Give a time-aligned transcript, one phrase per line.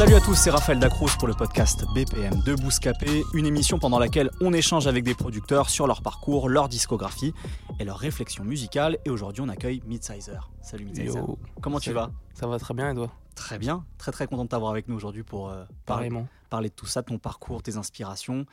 [0.00, 3.98] Salut à tous, c'est Raphaël Dacruz pour le podcast BPM de Bouscapé, une émission pendant
[3.98, 7.34] laquelle on échange avec des producteurs sur leur parcours, leur discographie
[7.78, 8.96] et leur réflexion musicale.
[9.04, 10.50] Et aujourd'hui, on accueille Midsizer.
[10.62, 11.16] Salut Midsizer.
[11.18, 11.38] Yo.
[11.60, 12.10] Comment tu vas?
[12.32, 13.12] Ça va très bien et toi?
[13.34, 16.08] Très bien, très très content de t'avoir avec nous aujourd'hui pour euh, parler,
[16.48, 18.46] parler de tout ça, de ton parcours, tes inspirations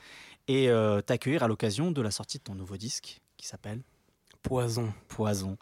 [0.50, 3.84] et euh, t'accueillir à l'occasion de la sortie de ton nouveau disque qui s'appelle
[4.44, 4.94] Poison.
[5.08, 5.58] Poison.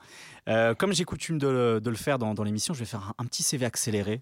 [0.49, 3.13] Euh, comme j'ai coutume de, le- de le faire dans, dans l'émission, je vais faire
[3.17, 4.21] un, un petit CV accéléré.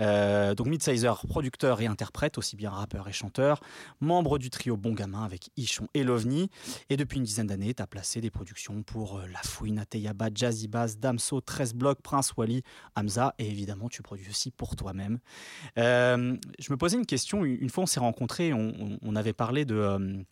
[0.00, 3.60] Euh, donc Midsizer, producteur et interprète, aussi bien rappeur et chanteur,
[4.00, 6.50] membre du trio Bon Gamin avec Ichon et Lovni.
[6.90, 10.28] Et depuis une dizaine d'années, tu as placé des productions pour euh, La Fouine, Ateyaba,
[10.34, 12.62] Jazzy Bass, Damso, 13 Blocs, Prince Wally,
[12.96, 13.34] Hamza.
[13.38, 15.18] Et évidemment, tu produis aussi pour toi-même.
[15.78, 17.44] Euh, je me posais une question.
[17.44, 20.24] Une fois, on s'est rencontrés, on, on- on avait parlé de...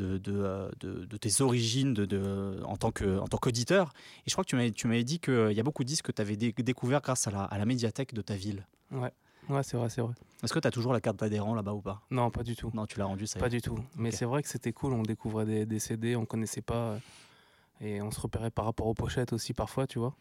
[0.00, 3.92] euh, de, de, de- de tes origines de, en tant qu'auditeur.
[4.26, 6.22] Et je crois que tu m'avais, dit qu'il y a beaucoup de disques que tu
[6.22, 8.66] avais découvert grâce à la, à la médiathèque de ta ville.
[8.90, 9.12] Ouais.
[9.48, 10.12] Ouais, c'est vrai, c'est vrai.
[10.42, 12.02] Est-ce que tu as toujours la carte d'adhérent là-bas ou pas?
[12.10, 12.70] Non, pas du tout.
[12.74, 13.78] Non, tu l'as rendu, ça Pas du tout.
[13.96, 14.92] Mais c'est vrai que c'était cool.
[14.92, 16.74] On découvrait des, des CD, on connaissait pas.
[16.92, 16.98] euh,
[17.80, 20.14] Et on se repérait par rapport aux pochettes aussi parfois, tu vois.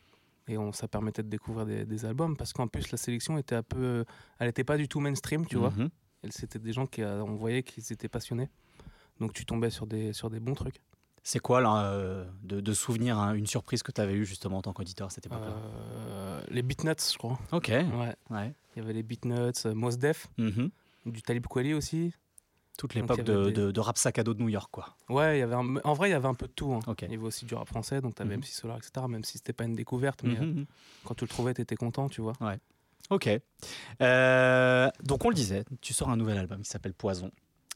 [0.48, 2.38] Et on, ça permettait de découvrir des, des albums.
[2.38, 3.81] Parce qu'en plus, la sélection était un peu.
[3.83, 4.03] euh,
[4.39, 5.72] Elle était pas du tout mainstream, tu vois.
[5.72, 5.89] Mhm.
[6.30, 7.03] C'était des gens qui.
[7.03, 8.50] On voyait qu'ils étaient passionnés.
[9.20, 10.82] Donc tu tombais sur des, sur des bons trucs.
[11.23, 14.60] C'est quoi là, euh, de, de souvenir hein, une surprise que tu avais eue justement
[14.60, 17.38] en tant qu'auditeur à cette époque-là Euh, les Beatnuts, je crois.
[17.52, 17.68] Ok.
[17.68, 18.16] Ouais.
[18.30, 18.54] Ouais.
[18.76, 20.70] Il y avait les Beatnuts, euh, Mos Def, Mhm.
[21.06, 22.14] du Talib Kweli aussi.
[22.78, 24.95] Toute l'époque de, des- de- de rap sac à dos de New York, quoi.
[25.10, 26.72] Ouais, il y avait un- en vrai, il y avait un peu de tout.
[26.73, 26.80] hein.
[27.02, 28.42] Il y avait aussi du rap français, donc t'avais Mhm.
[28.44, 29.08] MC Solar, etc.
[29.10, 30.66] Même si c'était pas une découverte, mais euh, Mhm.
[31.04, 32.34] quand tu le trouvais, t'étais content, tu vois.
[33.10, 33.30] Ok.
[34.02, 37.32] Euh, donc on le disait, tu sors un nouvel album qui s'appelle Poison,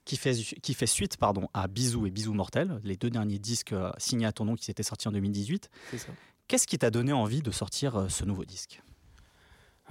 [0.06, 3.74] qui fait, qui fait suite pardon, à Bisous et Bisous Mortels, les deux derniers disques
[3.74, 5.70] euh, signés à ton nom qui s'étaient sortis en 2018.
[5.92, 6.12] C'est ça.
[6.48, 8.82] Qu'est-ce qui t'a donné envie de sortir euh, ce nouveau disque?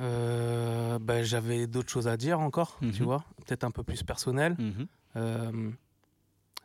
[0.01, 2.93] Euh, bah, J'avais d'autres choses à dire encore, Mhm.
[2.93, 3.25] tu vois.
[3.47, 4.57] Peut-être un peu plus personnel.
[5.17, 5.71] Euh,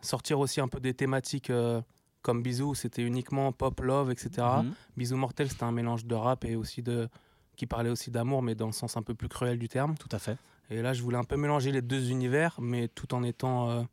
[0.01, 1.81] sortir aussi un peu des thématiques euh,
[2.21, 4.29] comme Bisous, c'était uniquement pop, love, etc.
[4.63, 4.73] Mhm.
[4.97, 7.07] Bisous Mortel, c'était un mélange de rap et aussi de
[7.55, 9.95] qui parlait aussi d'amour, mais dans le sens un peu plus cruel du terme.
[9.97, 10.37] Tout à fait.
[10.69, 13.83] Et là, je voulais un peu mélanger les deux univers, mais tout en étant euh,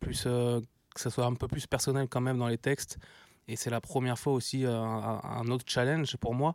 [0.00, 0.24] plus.
[0.26, 0.60] euh,
[0.94, 2.98] que ça soit un peu plus personnel quand même dans les textes.
[3.48, 6.54] Et c'est la première fois aussi euh, un, un autre challenge pour moi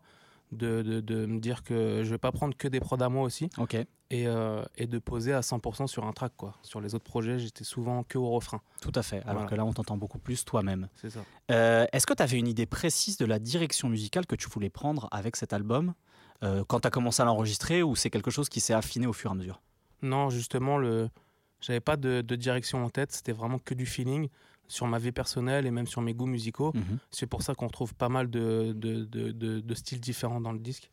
[0.51, 3.23] de, de- de me dire que je vais pas prendre que des prods à moi
[3.23, 3.75] aussi Ok.
[4.11, 4.25] et,
[4.77, 6.33] et de poser à 100% sur un track.
[6.37, 6.53] Quoi.
[6.61, 8.61] Sur les autres projets, j'étais souvent que au refrain.
[8.79, 9.17] Tout à fait.
[9.23, 9.47] Alors Voilà.
[9.49, 10.87] que là, on t'entend beaucoup plus toi-même.
[10.95, 11.19] C'est ça.
[11.49, 15.07] Est-ce que tu avais une idée précise de la direction musicale que tu voulais prendre
[15.11, 15.93] avec cet album?
[16.43, 19.13] Euh, quand tu as commencé à l'enregistrer ou c'est quelque chose qui s'est affiné au
[19.13, 19.61] fur et à mesure?
[20.01, 21.09] Non, justement, le...
[21.61, 23.11] j'avais pas de, de direction en tête.
[23.11, 24.29] C'était vraiment que du feeling
[24.67, 26.71] sur ma vie personnelle et même sur mes goûts musicaux.
[26.75, 26.97] Mhm.
[27.09, 28.75] C'est pour ça qu'on retrouve pas mal de,
[29.73, 30.89] styles différents dans le disque.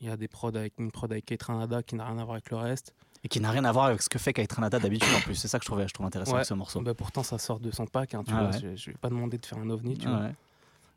[0.00, 2.24] Il y a des prods avec une prod avec Kate Ranada qui n'a rien à
[2.24, 2.94] voir avec le reste.
[3.24, 5.34] Et qui n'a rien à voir avec ce que fait Kate Ranada d'habitude en plus.
[5.34, 6.36] C'est ça que je trouve, je trouve intéressant Ouais.
[6.38, 6.80] avec ce morceau.
[6.82, 8.14] Bah, pourtant, ça sort de son pack.
[8.14, 8.50] hein, tu Ah vois.
[8.52, 8.58] ouais.
[8.60, 9.96] Je, je vais pas demander de faire un ovni.
[9.96, 10.20] Tu Ah vois.
[10.26, 10.34] ouais.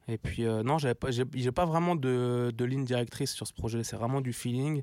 [0.10, 3.54] Et puis, euh, non, pas, j'ai, j'ai pas vraiment de, de ligne directrice sur ce
[3.54, 3.84] projet.
[3.84, 4.82] C'est vraiment du feeling.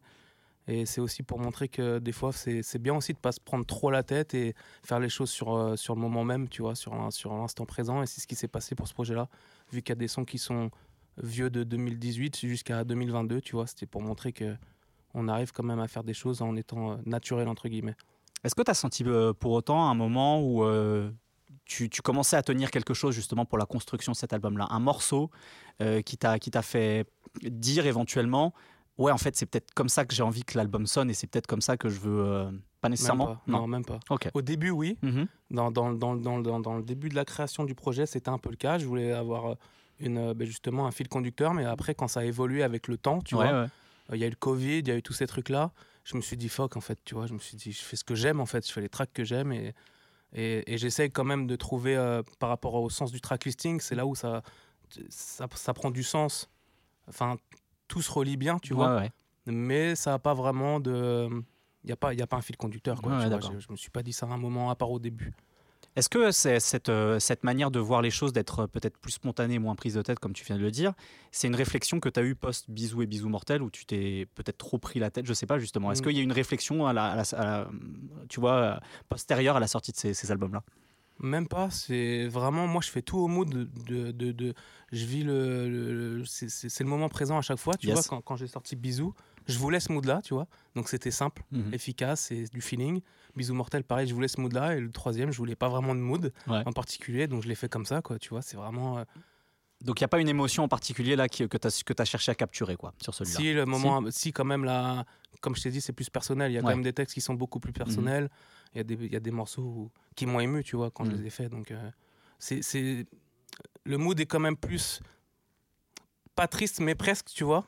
[0.69, 3.67] Et c'est aussi pour montrer que des fois, c'est, bien aussi de pas se prendre
[3.67, 4.55] trop la tête et
[4.85, 8.03] faire les choses sur, euh, sur le moment même, tu vois, sur, sur l'instant présent.
[8.03, 9.29] Et c'est ce qui s'est passé pour ce projet-là.
[9.73, 10.71] Vu qu'il y a des sons qui sont
[11.23, 14.57] vieux de 2018 jusqu'à 2022, tu vois, c'était pour montrer que
[15.15, 17.97] on arrive quand même à faire des choses en étant euh, naturel, entre guillemets.
[18.45, 19.03] Est-ce que tu as senti
[19.41, 20.63] pour autant un moment où
[21.67, 24.81] tu, tu commençais à tenir quelque chose justement pour la construction de cet album-là Un
[24.81, 25.31] morceau
[25.83, 27.07] euh, qui t'a fait
[27.43, 28.55] dire éventuellement
[28.99, 31.27] Ouais, en fait, c'est peut-être comme ça que j'ai envie que l'album sonne et c'est
[31.27, 32.19] peut-être comme ça que je veux.
[32.25, 32.45] euh,
[32.81, 33.43] pas Même nécessairement pas.
[33.47, 33.67] Non.
[33.67, 34.01] même pas.
[34.09, 34.31] Ok.
[34.33, 34.97] Au début, oui.
[35.03, 35.27] Mhm.
[35.51, 38.57] Dans, dans, dans, dans, le début de la création du projet, c'était un peu le
[38.57, 38.79] cas.
[38.79, 39.55] Je voulais avoir euh,
[40.01, 43.21] une, ben, justement un fil conducteur, mais après, quand ça a évolué avec le temps,
[43.21, 43.69] tu Ouais, vois, ouais.
[44.13, 45.73] euh, il y a eu le Covid, il y a eu tous ces trucs-là.
[46.05, 47.97] Je me suis dit, fuck, en fait, tu vois, je me suis dit, je fais
[47.97, 49.75] ce que j'aime, en fait, je fais les tracks que j'aime et,
[50.33, 53.81] et, et j'essaye quand même de trouver, euh, par rapport au sens du track listing,
[53.81, 54.43] c'est là où ça,
[55.09, 56.49] ça, ça prend du sens.
[57.09, 57.37] Enfin,
[57.89, 59.11] tout se relie bien, tu vois, Ouais,
[59.47, 61.29] mais ça n'a pas vraiment de.
[61.85, 63.13] Il n'y a, pas- y a pas un fil conducteur, quoi.
[63.13, 63.39] Ouais, tu vois.
[63.55, 65.33] je, je me suis pas dit ça à un moment, à part au début.
[65.97, 69.13] Est-ce que c'est cette, euh, cette manière de voir les choses, d'être euh, peut-être plus
[69.13, 70.93] spontanée, moins prise de tête, comme tu viens de le dire,
[71.33, 74.59] c'est une réflexion que tu as eue post-bisou et bisou mortel, où tu t'es peut-être
[74.59, 75.91] trop pris la tête Je sais pas, justement.
[75.91, 76.05] Est-ce Mm.
[76.05, 77.69] qu'il y a une réflexion, à la, à la- à la-
[78.29, 78.77] tu vois, euh,
[79.09, 80.63] postérieure à la sortie de ces, ces albums-là?
[81.21, 84.55] Même pas, c'est vraiment, moi je fais tout au mood de, de, de- de-
[84.93, 87.95] je vis le, le- le- c'est- le moment présent à chaque fois, tu Yes.
[87.95, 89.15] vois, quand, quand j'ai sorti Bisous,
[89.47, 91.73] je voulais ce mood-là, tu vois, donc c'était simple, Mhm.
[91.73, 93.01] efficace et du feeling.
[93.35, 96.01] Bisous mortel, pareil, je voulais ce mood-là, et le troisième, je voulais pas vraiment de
[96.01, 96.63] mood Ouais.
[96.67, 98.99] en particulier, donc je l'ai fait comme ça, quoi, tu vois, c'est vraiment...
[98.99, 99.05] euh,
[99.83, 101.93] Donc il n'y a pas une émotion en particulier là qui- que tu as, que
[102.01, 105.05] as cherché à capturer quoi, sur celui-là Si, le moment, si, quand même, là,
[105.41, 106.51] comme je t'ai dit, c'est plus personnel.
[106.51, 108.31] Il y a quand même des textes qui sont beaucoup plus personnels.
[108.75, 110.91] Il y, a des- il y a des morceaux où- qui m'ont ému, tu vois,
[110.91, 111.19] quand je Mhm.
[111.21, 111.51] les ai faits.
[111.51, 111.91] Donc, euh,
[112.39, 113.07] c'est,
[113.85, 115.01] le mood est quand même plus,
[116.35, 117.67] pas triste, mais presque, tu vois,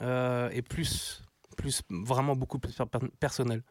[0.00, 1.22] euh, et plus,
[1.56, 3.62] plus, vraiment beaucoup plus per- personnel.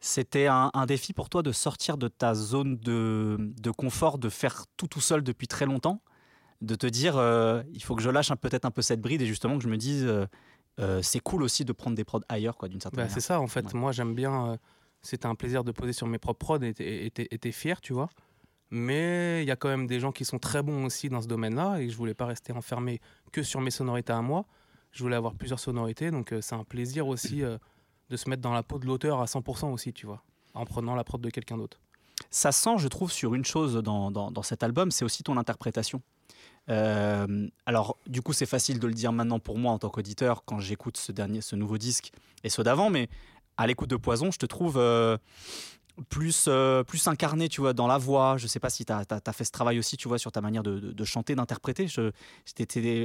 [0.00, 4.28] C'était un, un défi pour toi de sortir de ta zone de, de confort, de
[4.28, 6.02] faire tout tout seul depuis très longtemps,
[6.60, 9.26] de te dire euh, il faut que je lâche peut-être un peu cette bride et
[9.26, 10.26] justement que je me dise euh,
[10.80, 13.14] euh, c'est cool aussi de prendre des prods ailleurs quoi d'une certaine Bah, manière.
[13.14, 13.64] c'est ça, en fait.
[13.66, 13.78] Ouais.
[13.78, 14.58] Moi, j'aime bien.
[15.02, 16.72] c'était un plaisir de poser sur mes propres prods et
[17.10, 18.08] t'es- fier, tu vois.
[18.70, 21.28] Mais il y a quand même des gens qui sont très bons aussi dans ce
[21.28, 23.00] domaine-là et je voulais pas rester enfermé
[23.30, 24.46] que sur mes sonorités à moi.
[24.90, 28.62] Je voulais avoir plusieurs sonorités, donc c'est un plaisir aussi de se mettre dans la
[28.62, 30.22] peau de l'auteur à 100% aussi, tu vois,
[30.54, 31.80] en prenant la prod de quelqu'un d'autre.
[32.30, 35.36] Ça sent, je trouve, sur une chose dans, dans- dans cet album, c'est aussi ton
[35.36, 36.00] interprétation.
[36.70, 40.44] Euh, alors, du coup, c'est facile de le dire maintenant pour moi en tant qu'auditeur
[40.44, 42.10] quand j'écoute ce dernier, ce nouveau disque
[42.42, 43.08] et ceux d'avant, mais
[43.56, 45.16] à l'écoute de Poison, je te trouve euh,
[46.08, 48.36] plus, euh, plus incarné, tu vois, dans la voix.
[48.36, 50.62] Je sais pas si tu as, fait ce travail aussi, tu vois, sur ta manière
[50.62, 51.86] de, de- de chanter, d'interpréter.
[51.86, 52.10] Je,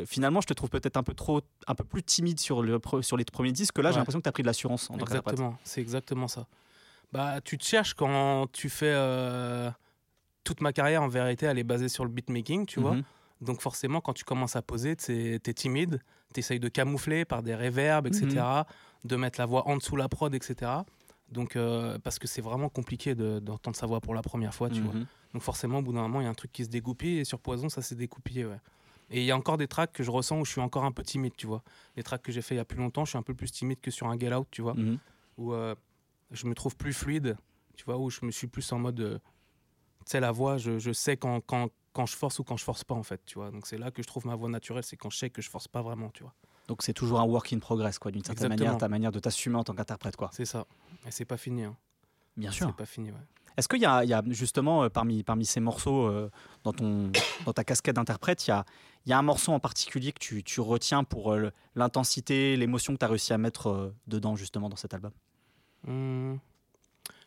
[0.08, 3.02] finalement, je te trouve peut-être un peu trop, un peu plus timide sur, le, pre-
[3.02, 3.74] sur les premiers disques.
[3.76, 4.96] Que là, j'ai l'impression que tu as pris de l'assurance en.
[5.34, 6.48] Exactement, c'est exactement ça.
[7.12, 8.92] Bah, tu te cherches quand tu fais.
[8.94, 9.70] euh,
[10.44, 12.96] toute ma carrière, en vérité, elle est basée sur le beatmaking, tu vois.
[13.42, 16.02] Donc forcément, quand tu commences à poser, tu es timide,
[16.34, 18.26] tu essayes de camoufler par des réverbes, etc.,
[19.04, 19.10] Mhm.
[19.10, 20.72] de mettre la voix en dessous la prod, etc.
[21.32, 24.70] Donc, euh, parce que c'est vraiment compliqué de- d'entendre sa voix pour la première fois,
[24.70, 24.94] tu vois.
[24.94, 25.06] Mhm.
[25.34, 27.24] Donc forcément, au bout d'un moment, il y a un truc qui se dégoupille, et
[27.26, 28.60] sur Poison, ça s'est découpillé, ouais.
[29.12, 30.92] Et il y a encore des tracks que je ressens où je suis encore un
[30.92, 31.64] peu timide, tu vois.
[31.96, 33.52] Les tracks que j'ai fait il y a plus longtemps, je suis un peu plus
[33.52, 34.98] timide que sur un Get Out, tu vois Mhm.
[35.38, 35.74] où euh,
[36.32, 37.38] je me trouve plus fluide,
[37.76, 39.18] tu vois, où je me suis plus en mode, euh,
[40.00, 42.64] tu sais, la voix, je, je sais quand, quand, quand je force ou quand je
[42.64, 43.52] force pas, en fait, tu vois.
[43.52, 45.50] Donc c'est là que je trouve ma voix naturelle, c'est quand je sais que je
[45.50, 46.34] force pas vraiment, tu vois.
[46.68, 48.68] Donc c'est toujours un work in progress, quoi, d'une certaine Exactement.
[48.70, 50.30] manière, ta manière de t'assumer en tant qu'interprète, quoi.
[50.34, 50.66] C'est ça.
[51.08, 51.76] Et c'est pas fini, hein.
[52.38, 52.68] Bien sûr.
[52.68, 53.18] C'est pas fini, ouais.
[53.58, 56.30] Est-ce qu'il y, y a justement euh, parmi, parmi ces morceaux euh,
[56.64, 57.12] dans, ton,
[57.46, 58.64] dans ta casquette d'interprète, il y a,
[59.06, 62.94] il y a un morceau en particulier que tu, tu retiens pour euh, l'intensité, l'émotion
[62.94, 65.12] que tu as réussi à mettre dedans justement dans cet album?
[65.86, 66.36] Hmm.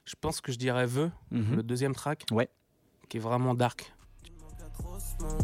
[0.05, 1.57] Je pense que je dirais Vœu, Mhm.
[1.57, 2.49] le deuxième track, Ouais.
[3.09, 3.93] qui est vraiment dark.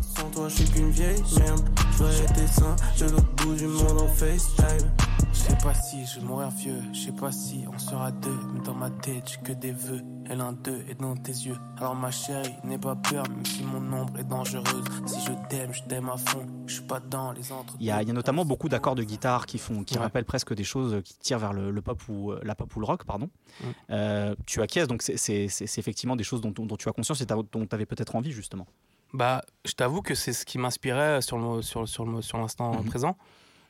[0.03, 1.69] Sans toi, je suis qu'une vieille merde.
[1.93, 4.91] Je dois être sain de l'autre bout du monde en FaceTime.
[5.33, 8.37] Je sais pas si je vais mourir vieux, je sais pas si on sera deux,
[8.53, 11.57] mais dans ma tête j'ai que des vœux, et l'un d'eux est dans tes yeux.
[11.77, 14.85] Alors ma chérie, n'aie pas peur, même si mon ombre est dangereuse.
[15.07, 17.75] Si je t'aime, je t'aime à fond, je suis pas dans les entre.
[17.79, 20.01] Il y, y a notamment beaucoup d'accords de guitare qui, font, qui Ouais.
[20.01, 22.81] rappellent presque des choses qui tirent vers le, le pop ou euh, la pop ou
[22.81, 23.29] le rock, pardon.
[23.61, 23.65] Mm.
[23.91, 25.47] Euh, tu acquiesces, donc c'est-
[25.79, 28.67] effectivement des choses dont, dont tu as conscience et dont tu avais peut-être envie justement.
[29.13, 32.75] Bah, je t'avoue que c'est ce qui m'inspirait sur le sur sur le- sur l'instant
[32.83, 32.85] Mhm.
[32.85, 33.17] présent.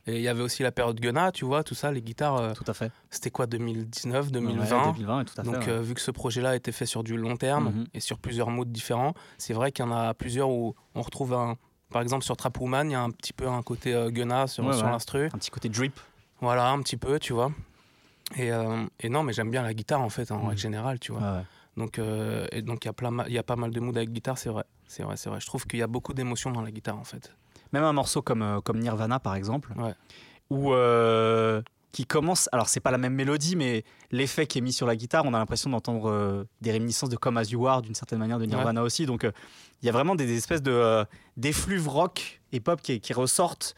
[0.06, 2.36] Et il y avait aussi la période Gunna, tu vois, tout ça, les guitares.
[2.38, 2.90] euh, Tout à fait.
[3.10, 5.50] C'était quoi, 2019, 2020 Ouais, 2020, tout à fait.
[5.50, 5.68] Donc, ouais.
[5.68, 7.86] euh, vu que ce projet-là était fait sur du long terme Mhm.
[7.92, 11.34] et sur plusieurs modes différents, c'est vrai qu'il y en a plusieurs où on retrouve
[11.34, 11.56] un.
[11.90, 14.46] Par exemple, sur Trap Woman, il y a un petit peu un côté euh, Gunna
[14.46, 14.90] sur, Ouais, sur ouais.
[14.92, 15.26] l'instru.
[15.26, 15.98] Un petit côté drip.
[16.40, 17.50] Voilà, un petit peu, tu vois.
[18.36, 20.48] Et, euh, et non, mais j'aime bien la guitare en fait, en Mhm.
[20.48, 21.42] règle générale, tu vois.
[21.76, 24.64] Donc, il y, a plein y a pas mal de moods avec guitare, c'est vrai.
[24.88, 25.38] C'est vrai, c'est vrai.
[25.40, 27.32] Je trouve qu'il y a beaucoup d'émotions dans la guitare en fait.
[27.72, 29.94] Même un morceau comme, euh, comme Nirvana, par exemple, Ouais.
[30.50, 32.48] où euh, qui commence.
[32.52, 35.32] Alors, c'est pas la même mélodie, mais l'effet qui est mis sur la guitare, on
[35.34, 38.44] a l'impression d'entendre euh, des réminiscences de Come As You Are, d'une certaine manière, de
[38.46, 39.04] Nirvana aussi.
[39.06, 39.32] Donc, euh,
[39.82, 41.04] il y a vraiment des, des espèces de
[41.36, 43.74] d'effluves rock et pop qui, qui ressortent,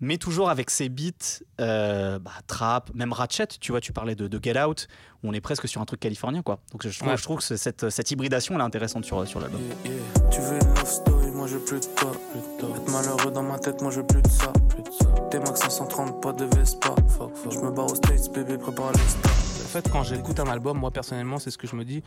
[0.00, 3.46] mais toujours avec ces beats euh, bah, trap, même Ratchet.
[3.60, 4.88] Tu vois, tu parlais de, de Get Out,
[5.22, 6.60] où on est presque sur un truc californien, quoi.
[6.72, 7.16] Donc, je trouve, Ouais.
[7.16, 9.60] je trouve que ce- cette, cette hybridation, elle est intéressante sur, sur l'album.
[9.84, 10.28] Yeah, yeah.
[10.30, 12.12] Tu veux une love story, moi je veux plus de toi.
[12.76, 14.52] Être malheureux dans ma tête, moi je veux plus de ça.
[15.30, 16.94] T'es max 530, pas de Vespa.
[17.50, 19.30] Je me barre aux States, bébé, prépare les stars.
[19.32, 22.02] En fait, quand j'écoute un album, moi personnellement, c'est ce que je me dis.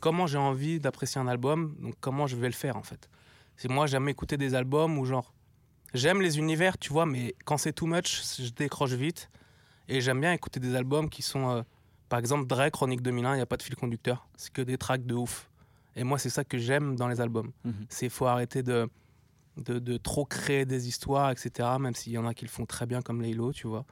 [0.00, 3.08] Comment j'ai envie d'apprécier un album, donc comment je vais le faire en fait.
[3.56, 5.32] C'est moi, j'aime écouter des albums où genre.
[5.94, 9.30] J'aime les univers, tu vois, mais quand c'est too much, je décroche vite.
[9.88, 11.48] Et j'aime bien écouter des albums qui sont.
[11.50, 11.62] euh,
[12.10, 14.26] par exemple, Drake, Chronique 2001, il n'y a pas de fil conducteur.
[14.36, 15.50] C'est que des tracks de ouf.
[15.96, 17.50] Et moi, c'est ça que j'aime dans les albums.
[17.64, 17.86] Mhm.
[17.88, 18.88] C'est faut arrêter de,
[19.56, 21.68] de, de trop créer des histoires, etc.
[21.80, 23.84] Même s'il y en a qui le font très bien, comme Laylo, tu vois.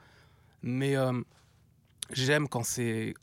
[0.62, 1.18] Mais euh,
[2.12, 3.14] j'aime quand c'est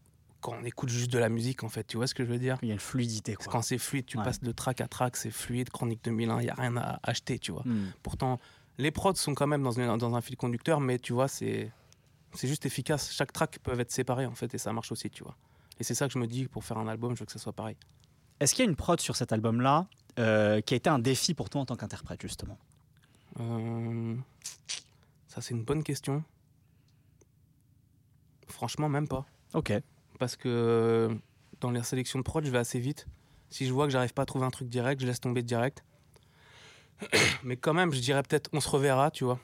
[0.42, 1.86] quand on écoute juste de la musique, en fait.
[1.86, 2.58] Tu vois ce que je veux dire?
[2.64, 3.36] Il y a une fluidité.
[3.36, 3.46] Quoi.
[3.50, 4.26] Quand c'est fluide, tu Ouais.
[4.26, 5.70] passes de track à track, c'est fluide.
[5.70, 7.62] Chronique 2001, il y a rien à acheter, tu vois.
[7.66, 7.92] Hmm.
[8.04, 8.40] Pourtant,
[8.78, 11.72] les prods sont quand même dans, une- dans un fil conducteur, mais tu vois, c'est
[12.36, 13.12] c'est juste efficace.
[13.14, 15.36] Chaque track peut être séparé, en fait, et ça marche aussi, tu vois.
[15.80, 17.38] Et c'est ça que je me dis, pour faire un album, je veux que ça
[17.40, 17.76] soit pareil.
[18.40, 19.88] Est-ce qu'il y a une prod sur cet album-là
[20.20, 22.58] euh, qui a été un défi pour toi en tant qu'interprète, justement?
[23.40, 24.16] Euh,
[25.28, 26.24] Ça, c'est une bonne question.
[28.48, 29.26] Franchement, même pas.
[29.54, 29.74] Ok.
[30.20, 31.16] Parce que euh,
[31.62, 33.08] dans les sélections de prod, je vais assez vite.
[33.50, 35.84] Si je vois que j'arrive pas à trouver un truc direct, je laisse tomber direct.
[37.44, 39.40] Mais quand même, je dirais peut-être on se reverra, tu vois.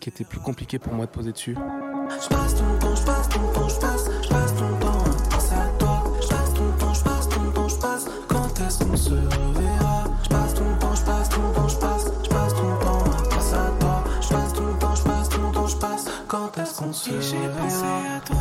[0.00, 1.54] Qui était plus compliqué pour moi de poser dessus.
[1.54, 5.28] Je passe ton temps, je passe ton temps, je passe, je passe ton temps à
[5.30, 6.02] penser à toi.
[6.20, 8.06] Je passe ton temps, je passe ton temps, je passe.
[8.28, 12.04] Quand est-ce qu'on se reverra Je passe ton temps, je passe ton temps, je passe,
[12.22, 14.04] je passe ton temps à penser à toi.
[14.20, 16.04] Je passe ton temps, je passe ton temps, je passe.
[16.28, 18.36] Quand est-ce qu'on se reverra à toi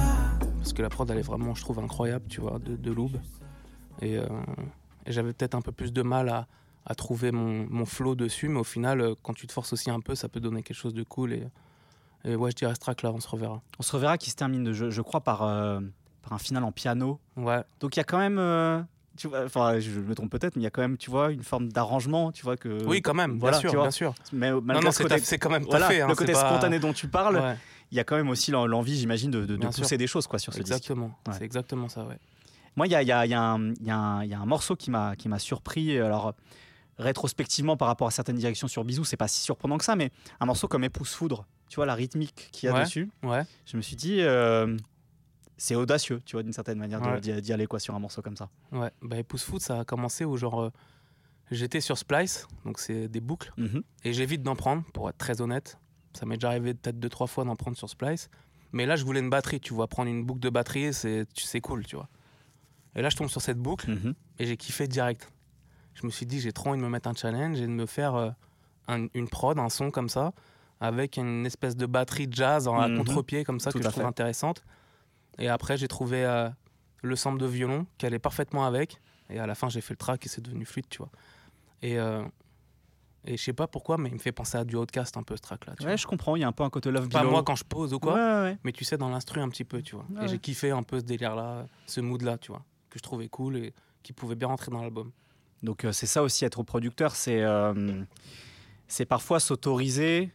[0.58, 3.12] Parce que la prod, elle est vraiment, je trouve, incroyable, tu vois, de, de Loub.
[4.02, 4.28] Et, euh,
[5.06, 6.48] et j'avais peut-être un peu plus de mal à,
[6.90, 9.90] à trouver mon, mon flow dessus, mais au final, euh, quand tu te forces aussi
[9.92, 11.34] un peu, ça peut donner quelque chose de cool.
[11.34, 11.44] Et,
[12.24, 13.62] et ouais, je dirais ce track là, on se reverra.
[13.80, 15.80] On se reverra qui se termine, je, je crois, par, euh,
[16.24, 17.20] par un final en piano.
[17.36, 18.82] Ouais, Donc il y a quand même, euh,
[19.18, 21.32] tu vois, enfin je me trompe peut-être, mais il y a quand même, tu vois,
[21.34, 22.86] une forme d'arrangement, tu vois que.
[22.86, 23.86] oui, quand même, voilà, bien sûr, tu vois.
[23.86, 24.16] bien sûr.
[24.32, 27.10] Mais malgré non, ce c'est quand même voilà, hein, le côté pas- spontané dont tu
[27.10, 27.58] parles, Ouais,
[27.92, 29.84] il y a quand même aussi l'en- l'envie, j'imagine, de, de- de Bien sûr.
[29.84, 30.72] pousser des choses quoi sur ce disque.
[30.72, 31.12] exactement.
[31.28, 31.34] Ouais.
[31.38, 32.18] C'est exactement ça, ouais.
[32.78, 33.98] Moi, il y a, y a- il y a un- il y a
[34.40, 35.98] un- morceau qui m'a qui m'a surpris.
[36.00, 36.34] Alors
[37.00, 40.12] rétrospectivement par rapport à certaines directions sur Bisou, c'est pas si surprenant que ça, mais
[40.40, 42.84] un morceau comme Épouse Foudre, tu vois la rythmique qu'il y a Ouais.
[42.84, 43.10] dessus.
[43.24, 44.22] Ouais, Je me suis dit.
[44.22, 44.76] euh,
[45.58, 47.42] c'est audacieux, tu vois, d'une certaine manière de- Ouais.
[47.42, 48.50] d'y aller quoi sur un morceau comme ça.
[48.72, 48.92] ouais.
[49.02, 50.62] Bah, Épouse Foot, ça a commencé où genre.
[50.62, 50.70] euh,
[51.50, 53.54] J'étais sur Splice, donc c'est des boucles.
[53.56, 53.82] Mhm.
[54.04, 55.78] Et j'évite d'en prendre, pour être très honnête.
[56.14, 58.30] Ça m'est déjà arrivé peut-être deux, trois fois d'en prendre sur Splice.
[58.74, 59.88] Mais là, je voulais une batterie, tu vois.
[59.88, 62.10] Prendre une boucle de batterie, c'est c'est cool, tu vois.
[62.96, 64.14] Et là, je tombe sur cette boucle Mhm.
[64.40, 65.32] et j'ai kiffé direct.
[66.00, 67.86] Je me suis dit, j'ai trop envie de me mettre un challenge et de me
[67.88, 68.30] faire euh,
[68.88, 70.32] un- une prod, un son comme ça,
[70.80, 72.98] avec une espèce de batterie jazz en à Mhm.
[72.98, 74.08] contre-pied, comme ça, Tout que je trouve fait.
[74.08, 74.64] intéressante.
[75.40, 76.50] Et après, j'ai trouvé euh,
[77.02, 79.02] le sample de violon qui allait parfaitement avec.
[79.30, 81.10] Et à la fin, j'ai fait le track et c'est devenu fluide, tu vois.
[81.82, 82.24] Et, euh,
[83.26, 85.36] et je sais pas pourquoi, mais il me fait penser à du Outcast un peu
[85.36, 85.74] ce track-là.
[85.80, 85.90] vois.
[85.90, 87.32] Ouais, je comprends, il y a un peu un côté Love Pas Below.
[87.32, 88.58] moi quand je pose ou quoi, Ouais, ouais, ouais.
[88.64, 90.06] mais tu sais, dans l'instru un petit peu, tu vois.
[90.24, 93.58] Et j'ai kiffé un peu ce délire-là, ce mood-là, tu vois, que je trouvais cool
[93.58, 93.74] et
[94.04, 95.12] qui pouvait bien rentrer dans l'album.
[95.64, 98.04] Donc euh, c'est ça aussi être producteur, c'est euh,
[98.88, 100.32] c'est parfois s'autoriser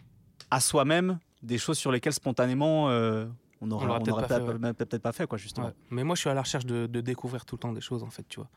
[0.51, 3.27] à soi-même des choses sur lesquelles spontanément euh,
[3.61, 4.59] on On aurait, l'aurait on peut-être pas fait, ouais.
[4.59, 5.67] même peut-être pas fait quoi justement.
[5.69, 5.73] Ouais.
[5.91, 8.03] Mais moi, je suis à la recherche de, de découvrir tout le temps des choses,
[8.03, 8.49] en fait, tu vois.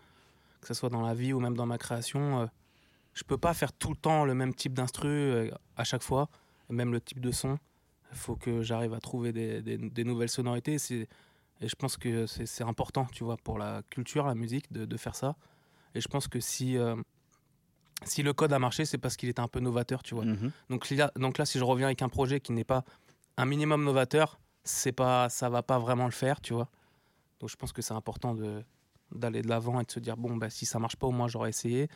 [0.62, 2.50] Que ce soit dans la vie ou même dans ma création.
[3.14, 6.28] je peux pas faire tout le temps le même type d'instru à chaque fois,
[6.70, 7.60] même le type de son.
[8.12, 10.78] Il faut que j'arrive à trouver des, des- des nouvelles sonorités.
[11.62, 14.86] Et je pense que c'est c'est important, tu vois, pour la culture, la musique, de,
[14.86, 15.36] de faire ça.
[15.96, 16.96] Et je pense que si, euh,
[18.04, 20.25] si le code a marché, c'est parce qu'il était un peu novateur, tu vois.
[20.25, 20.52] Mhm.
[20.70, 22.84] Donc là, donc là, si je reviens avec un projet qui n'est pas
[23.38, 26.70] un minimum novateur, c'est pas, ça va pas vraiment le faire, tu vois.
[27.40, 28.64] Donc je pense que c'est important de
[29.12, 31.28] d'aller de l'avant et de se dire bon bah si ça marche pas au moins
[31.28, 31.90] j'aurais essayé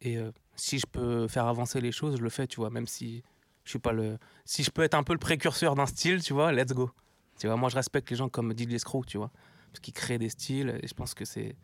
[0.00, 2.86] et euh, si je peux faire avancer les choses je le fais tu vois même
[2.86, 3.22] si
[3.64, 6.32] je suis pas le si je peux être un peu le précurseur d'un style tu
[6.32, 6.90] vois let's go
[7.38, 9.30] tu vois moi je respecte les gens comme Didier Screw tu vois
[9.72, 11.56] parce qu'ils créent des styles et je pense que c'est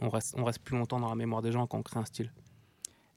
[0.00, 2.04] on reste on reste plus longtemps dans la mémoire des gens quand on crée un
[2.04, 2.32] style.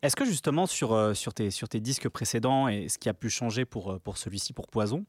[0.01, 3.13] Est-ce que justement sur, euh, sur, tes, sur tes disques précédents et ce qui a
[3.13, 5.05] pu changer pour, euh, pour celui-ci, pour Poison,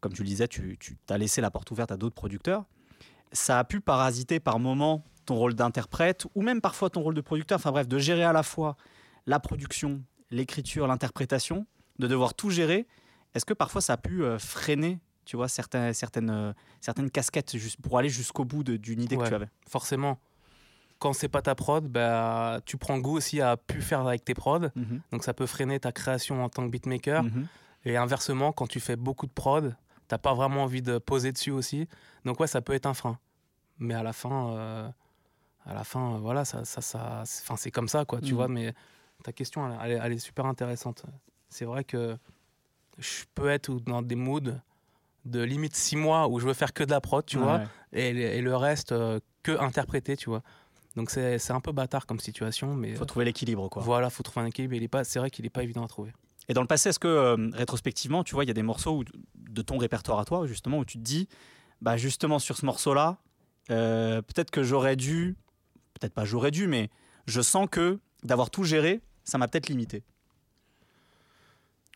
[0.00, 2.64] comme tu le disais, tu, tu as laissé la porte ouverte à d'autres producteurs,
[3.32, 7.20] ça a pu parasiter par moment ton rôle d'interprète ou même parfois ton rôle de
[7.20, 8.76] producteur, enfin bref, de gérer à la fois
[9.26, 11.66] la production, l'écriture, l'interprétation,
[11.98, 12.86] de devoir tout gérer.
[13.34, 17.80] Est-ce que parfois ça a pu euh, freiner tu vois, certaines, certaines, certaines casquettes juste
[17.80, 19.48] pour aller jusqu'au bout d'une idée que tu avais?
[19.66, 20.18] forcément
[21.04, 24.32] quand c'est pas ta prod bah tu prends goût aussi à pu faire avec tes
[24.32, 25.00] prods Mhm.
[25.12, 27.46] donc ça peut freiner ta création en tant que beatmaker Mhm.
[27.86, 29.76] Et inversement, quand tu fais beaucoup de prod,
[30.08, 31.86] t'as pas vraiment envie de poser dessus aussi.
[32.24, 33.18] Donc ouais, ça peut être un frein.
[33.78, 34.88] Mais à la fin, euh,
[35.66, 38.22] à la fin, euh, voilà, ça, ça, ça, c'est- comme ça, quoi.
[38.22, 38.36] Tu Mhm.
[38.36, 38.72] vois, mais
[39.22, 41.04] ta question, elle, elle est, elle est super intéressante.
[41.50, 42.16] C'est vrai que
[42.96, 44.40] je peux être dans des moods
[45.26, 47.66] de limite six mois où je veux faire que de la prod, tu vois, ouais.
[47.92, 50.42] et, et le reste euh, que interpréter, tu vois.
[50.96, 53.82] Donc c'est un peu bâtard comme situation, mais faut euh, trouver l'équilibre quoi.
[53.82, 54.74] voilà, faut trouver un équilibre.
[54.74, 56.12] et c'est vrai qu'il est pas évident à trouver.
[56.48, 58.98] Et dans le passé, est-ce que euh, rétrospectivement, tu vois, il y a des morceaux
[59.00, 59.04] où-
[59.36, 61.28] de ton répertoire à toi, justement, où tu te dis,
[61.80, 63.18] bah justement sur ce morceau-là,
[63.70, 65.36] euh, peut-être que j'aurais dû,
[65.94, 66.90] peut-être pas j'aurais dû, mais
[67.26, 70.02] je sens que d'avoir tout géré, ça m'a peut-être limité.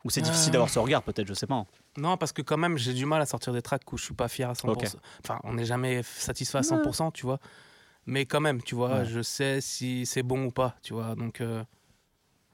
[0.04, 1.56] Ou c'est difficile d'avoir ce regard, peut-être, je sais pas.
[1.56, 1.66] hein.
[1.96, 4.14] Non, parce que quand même, j'ai du mal à sortir des tracks où je suis
[4.14, 4.70] pas fier à 100%.
[4.70, 4.86] Ok.
[5.24, 7.40] Enfin, on n'est jamais satisfait à 100%, tu vois.
[8.10, 9.04] Mais quand même, tu vois, Ouais.
[9.04, 11.14] je sais si c'est bon ou pas, tu vois.
[11.14, 11.62] Donc, euh,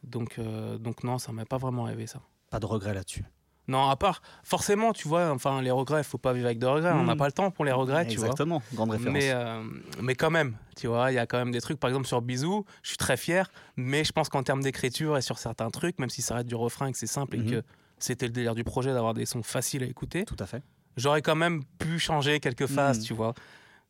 [0.02, 2.20] donc, euh, donc non, ça m'a pas vraiment rêvé, ça.
[2.50, 3.24] Pas de regret là-dessus.
[3.68, 6.92] Non, à part, forcément, tu vois, enfin, les regrets, faut pas vivre avec de regrets.
[6.92, 8.26] On n'a pas le temps pour les regrets, tu vois.
[8.26, 9.14] Exactement, grande référence.
[9.14, 9.62] Mais, euh,
[10.02, 12.20] mais quand même, tu vois, il y a quand même des trucs, par exemple sur
[12.20, 15.98] Bisou, je suis très fier, mais je pense qu'en termes d'écriture et sur certains trucs,
[15.98, 17.46] même si ça reste du refrain et que c'est simple Mhm.
[17.46, 17.62] et que
[17.98, 20.62] c'était le délire du projet d'avoir des sons faciles à écouter, Tout à fait.
[20.98, 23.04] j'aurais quand même pu changer quelques phases, Mhm.
[23.04, 23.32] tu vois.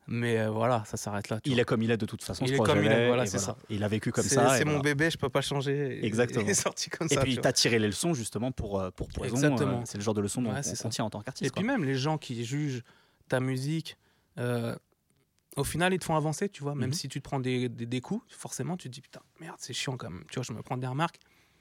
[0.07, 1.41] Mais euh, voilà, ça s'arrête là.
[1.45, 2.45] Il est comme il est de toute façon.
[2.45, 3.57] Il ce est comme il est, voilà, et c'est ça.
[3.71, 4.55] Il a vécu comme ça.
[4.55, 4.83] et C'est mon voilà.
[4.83, 5.99] bébé, je peux pas changer.
[6.01, 6.43] et- Exactement.
[6.45, 7.23] Il est sorti comme Et ça.
[7.23, 7.43] puis, tu vois.
[7.45, 9.35] t'as tiré les leçons justement pour, euh, pour Poison.
[9.35, 9.79] Exactement.
[9.81, 10.83] euh, C'est le genre de leçons dont Ouais, on c'est ça.
[10.85, 11.55] contient en tant Et qu'artiste.
[11.55, 11.73] puis quoi.
[11.73, 12.83] même les gens qui jugent
[13.29, 13.97] ta musique,
[14.39, 14.77] euh,
[15.57, 16.75] au final, ils te font avancer, tu vois.
[16.75, 16.95] Même Mhm.
[16.95, 19.73] si tu te prends des, des, des coups, forcément, tu te dis putain, merde, c'est
[19.73, 20.25] chiant quand même.
[20.31, 21.17] Tu vois, je me prends des remarques.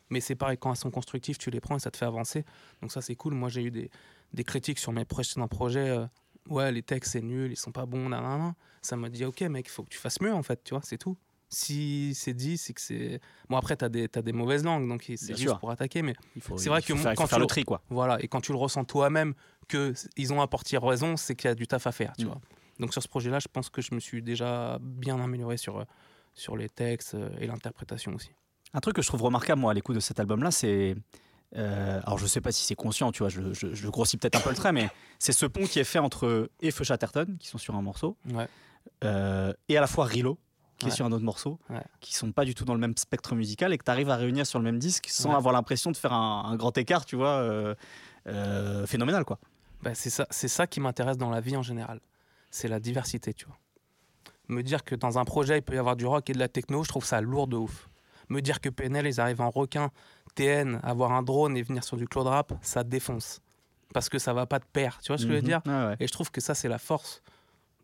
[0.09, 2.43] Mais c'est pareil, quand elles sont constructives, tu les prends et ça te fait avancer.
[2.81, 3.33] Donc ça, c'est cool.
[3.35, 3.89] Moi, j'ai eu des,
[4.33, 5.95] des critiques sur mes précédents projets.
[6.49, 8.55] Ouais, les textes, c'est nul, ils sont pas bons, nanana.
[8.81, 10.81] Ça m'a dit, ok, mec, il faut que tu fasses mieux, en fait, tu vois,
[10.83, 11.17] c'est tout.
[11.49, 13.19] Si c'est dit, c'est que c'est.
[13.47, 15.59] Bon, après, t'as des, t'as des mauvaises langues, donc c'est juste sûr.
[15.59, 16.01] pour attaquer.
[16.01, 16.15] Mais
[16.57, 17.81] c'est vrai il faut que faire, il faut quand faire tu le tri, quoi.
[17.89, 19.35] voilà, et quand tu le ressens toi-même
[19.67, 22.29] que ils ont apporté raison, c'est qu'il y a du taf à faire, tu Mm.
[22.29, 22.41] vois.
[22.79, 25.83] Donc sur ce projet-là, je pense que je me suis déjà bien amélioré sur, euh,
[26.33, 28.31] sur les textes euh, et l'interprétation aussi.
[28.73, 30.95] Un truc que je trouve remarquable, moi, à l'écoute de cet album-là, c'est.
[31.55, 34.35] Euh, alors, je sais pas si c'est conscient, tu vois, je, je- je grossis peut-être
[34.37, 37.47] un peu le trait, mais c'est ce pont qui est fait entre Feu Chatterton, qui
[37.47, 38.47] sont sur un morceau, Ouais.
[39.03, 40.37] euh, et à la fois Rilo,
[40.79, 41.83] qui est sur un autre morceau, Ouais.
[42.01, 44.15] qui sont pas du tout dans le même spectre musical et que tu arrives à
[44.17, 47.15] réunir sur le même disque sans avoir l'impression de faire un, un grand écart, tu
[47.15, 47.37] vois,
[48.27, 49.39] euh, phénoménal, quoi.
[49.81, 51.99] Bah, c'est ça, c'est ça qui m'intéresse dans la vie en général.
[52.51, 53.57] C'est la diversité, tu vois.
[54.49, 56.47] Me dire que dans un projet, il peut y avoir du rock et de la
[56.47, 57.89] techno, je trouve ça lourd de ouf.
[58.29, 59.89] Me dire que PNL, ils arrivent en requin,
[60.35, 63.41] TN, avoir un drone et venir sur du cloud rap, ça défonce.
[63.93, 65.45] Parce que ça va pas de pair, tu vois ce que je veux Mhm.
[65.47, 65.95] dire Ouais, ouais.
[65.99, 67.21] Et je trouve que ça, c'est la force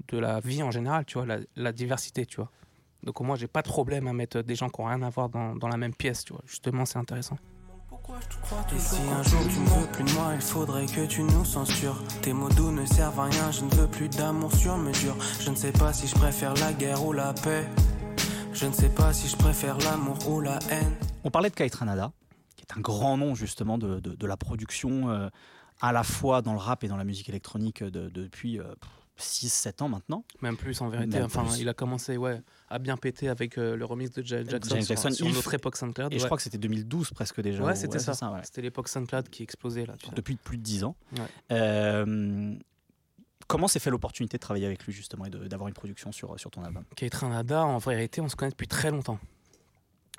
[0.07, 2.49] de la vie en général, tu vois, la, la diversité, tu vois.
[3.03, 5.29] Donc moi, j'ai pas de problème à mettre des gens qui n'ont rien à voir
[5.29, 6.41] dans, dans la même pièce, tu vois.
[6.45, 7.37] Justement, c'est intéressant.
[8.75, 11.45] Et si un jour tu ne veux plus de moi, il faudrait que tu nous
[11.45, 12.01] censures.
[12.23, 15.15] Tes mots doux ne servent à rien, je ne veux plus d'amour sur mesure.
[15.39, 17.67] Je ne sais pas si je préfère la guerre ou la paix.
[18.53, 20.95] Je ne sais pas si je préfère l'amour ou la haine.
[21.23, 22.11] On parlait de Kaitranada,
[22.69, 25.29] qui est un grand nom justement de, de- de la production, euh,
[25.81, 28.59] à la fois dans le rap et dans la musique électronique de- de- depuis
[29.17, 30.23] 6-7 ans maintenant.
[30.41, 31.17] Même plus, en vérité.
[31.17, 31.59] Même enfin, plus.
[31.59, 34.85] il a commencé, ouais, à bien péter avec euh, le remix de Janet Jackson, sur-
[34.85, 36.13] Jackson, sur, notre époque SoundCloud.
[36.13, 37.61] Et je crois que c'était 2012 presque déjà.
[37.63, 38.41] Ouais, c'était c'est ça.
[38.43, 39.95] C'était l'époque SoundCloud qui explosait là.
[40.15, 40.95] Depuis plus de 10 ans.
[41.51, 42.55] Euh,
[43.47, 46.49] comment s'est fait l'opportunité de travailler avec lui justement et d'avoir une production sur, sur
[46.51, 46.83] ton album?
[46.95, 49.19] Kate Nada, en vérité, on se connaît depuis très longtemps.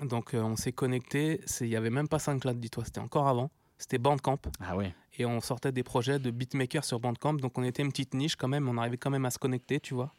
[0.05, 3.51] Donc euh, on s'est connecté, il n'y avait même pas SoundCloud, dis-toi, c'était encore avant.
[3.79, 4.39] C'était Bandcamp.
[4.61, 4.95] Ah ouais.
[5.19, 7.35] Et on sortait des projets de beatmaker sur Bandcamp.
[7.35, 9.81] Donc on était une petite niche quand même, on arrivait quand même à se connecter,
[9.81, 10.13] tu vois.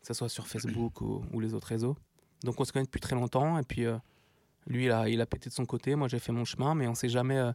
[0.00, 1.96] Que ce soit sur Facebook ou, ou les autres réseaux.
[2.44, 3.58] Donc on se connaît depuis très longtemps.
[3.58, 3.96] Et puis euh,
[4.66, 6.86] lui, il a, il a pété de son côté, moi j'ai fait mon chemin, mais
[6.88, 7.36] on sait jamais.
[7.36, 7.52] euh,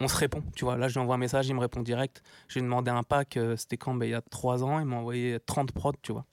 [0.00, 0.76] on se répond, tu vois.
[0.76, 2.22] Là, je lui envoie un message, il me répond direct.
[2.48, 3.94] J'ai demandé un pack, c'était quand?
[3.94, 6.24] Ben, Il y a trois ans, il m'a envoyé 30 prods, tu vois.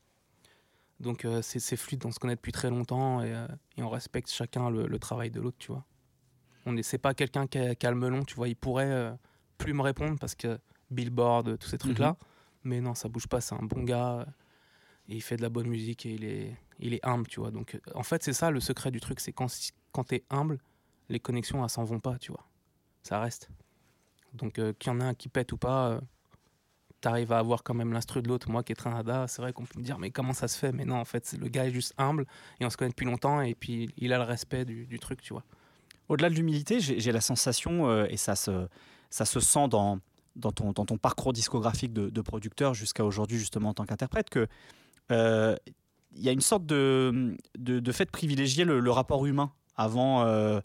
[0.99, 4.29] Donc euh, c'est fluide, on se connaît depuis très longtemps et, euh, et on respecte
[4.29, 5.85] chacun le, le travail de l'autre, tu vois.
[6.65, 8.49] On n'est c'est pas quelqu'un qui a, qui a le melon, tu vois.
[8.49, 9.11] Il pourrait euh,
[9.57, 10.59] plus me répondre parce que
[10.91, 12.17] Billboard, tous ces trucs-là.
[12.63, 14.19] Mais non, ça bouge pas, c'est un bon gars.
[14.19, 14.25] euh,
[15.07, 17.51] Et il fait de la bonne musique et il est, il est humble, tu vois.
[17.51, 19.47] Donc euh, en fait, c'est ça le secret du truc, c'est quand,
[19.93, 20.59] quand tu es humble,
[21.07, 22.45] les connexions, elles s'en vont pas, tu vois.
[23.03, 23.49] Ça reste.
[24.33, 26.01] Donc euh, qu'il y en a un qui pète ou pas, euh,
[27.01, 28.49] t'arrives à avoir quand même l'instru de l'autre.
[28.49, 30.71] Moi qui est Trinada, c'est vrai qu'on peut me dire, mais comment ça se fait?
[30.71, 32.25] Mais non, en fait, le gars est juste humble
[32.59, 35.21] et on se connaît depuis longtemps et puis il a le respect du, du truc,
[35.21, 35.43] tu vois.
[36.09, 38.67] Au-delà de l'humilité, j'ai la sensation, euh, et ça se,
[39.11, 39.99] ça se sent dans,
[40.35, 44.29] dans, ton, dans ton parcours discographique de, de producteur jusqu'à aujourd'hui, justement en tant qu'interprète,
[44.31, 44.47] que
[45.11, 45.55] euh,
[46.15, 49.51] il y a une sorte de, de, de fait de privilégier le, le rapport humain
[49.75, 50.59] avant, euh,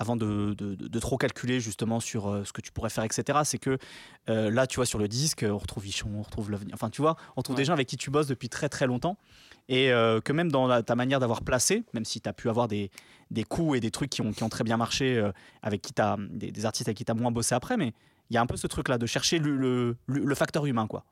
[0.00, 3.40] avant de, de- trop calculer justement sur euh, ce que tu pourrais faire, etc.
[3.44, 3.76] C'est que
[4.30, 6.74] euh, là, tu vois, sur le disque, on retrouve Vichon, on retrouve l'avenir.
[6.74, 7.60] Enfin, tu vois, on trouve Ouais.
[7.60, 9.18] des gens avec qui tu bosses depuis très très longtemps.
[9.68, 12.48] Et euh, que même dans la- ta manière d'avoir placé, même si tu as pu
[12.48, 12.90] avoir des,
[13.30, 15.32] des coups et des trucs qui ont, qui ont très bien marché, euh,
[15.62, 17.92] avec qui t'as, des, des artistes avec qui tu as moins bossé après, mais
[18.30, 20.86] il y a un peu ce truc-là de chercher le, le, le- le facteur humain.
[20.86, 21.04] quoi.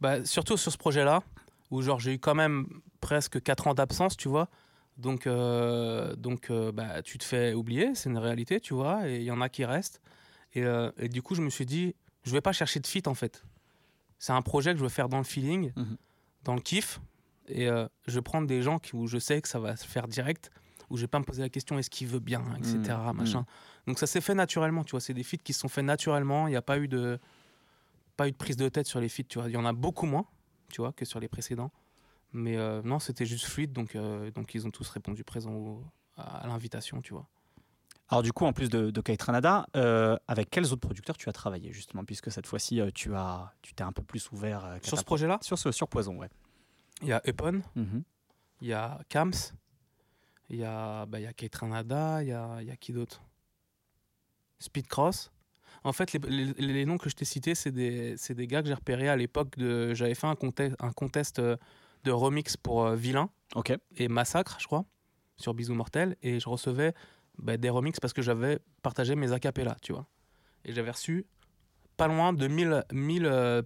[0.00, 1.20] Bah, surtout sur ce projet-là,
[1.70, 2.66] où genre j'ai eu quand même
[3.02, 4.48] presque 4 ans d'absence, tu vois.
[4.96, 9.16] Donc, euh, donc euh, bah, tu te fais oublier, c'est une réalité, tu vois, et
[9.16, 10.00] il y en a qui restent.
[10.54, 13.02] Et, euh, et du coup, je me suis dit, je vais pas chercher de fit
[13.06, 13.42] en fait.
[14.18, 15.96] C'est un projet que je veux faire dans le feeling, Mhm.
[16.44, 17.00] dans le kiff,
[17.48, 20.06] et je vais prendre des gens qui, où je sais que ça va se faire
[20.06, 20.50] direct,
[20.90, 22.96] où je vais pas me poser la question est-ce qu'il veut bien, etc.
[23.12, 23.46] Mm, Machin.
[23.86, 25.00] Donc ça s'est fait naturellement, tu vois.
[25.00, 26.46] C'est des feats qui se sont faits naturellement.
[26.48, 27.18] Il n'y a pas eu de
[28.16, 29.48] pas eu de prise de tête sur les feats, tu vois.
[29.48, 30.26] Il y en a beaucoup moins,
[30.70, 31.70] tu vois, que sur les précédents.
[32.32, 35.84] Mais euh, non, c'était juste fluide, donc euh, donc ils ont tous répondu présent au-
[36.16, 37.26] à, à l'invitation, tu vois.
[38.08, 41.28] Alors du coup, en plus de, de Kate Ranada, euh, avec quels autres producteurs tu
[41.28, 44.78] as travaillé justement, puisque cette fois-ci, tu as, tu t'es un peu plus ouvert euh,
[44.82, 46.28] Sur ce projet-là, Sur ce sur Poison, ouais.
[47.02, 48.02] il y a Epon, Mhm.
[48.60, 49.32] il y a Kams,
[50.50, 52.76] il y a bah, il y a Kate Ranada, il y a, il y a
[52.76, 53.22] qui d'autre?
[54.58, 55.30] Speedcross.
[55.84, 58.60] En fait, les, les- les noms que je t'ai cités, c'est des, c'est des gars
[58.60, 59.94] que j'ai repérés à l'époque de.
[59.94, 61.56] J'avais fait un contest, un contest euh,
[62.04, 63.72] de remix pour euh, Vilain Ok.
[63.96, 64.84] et Massacre, je crois,
[65.36, 66.94] sur Bisous Mortel, et je recevais
[67.38, 70.06] bah, des remixes parce que j'avais partagé mes acapellas, tu vois.
[70.64, 71.26] Et j'avais reçu
[71.96, 73.62] pas loin de 1000, 1000, euh,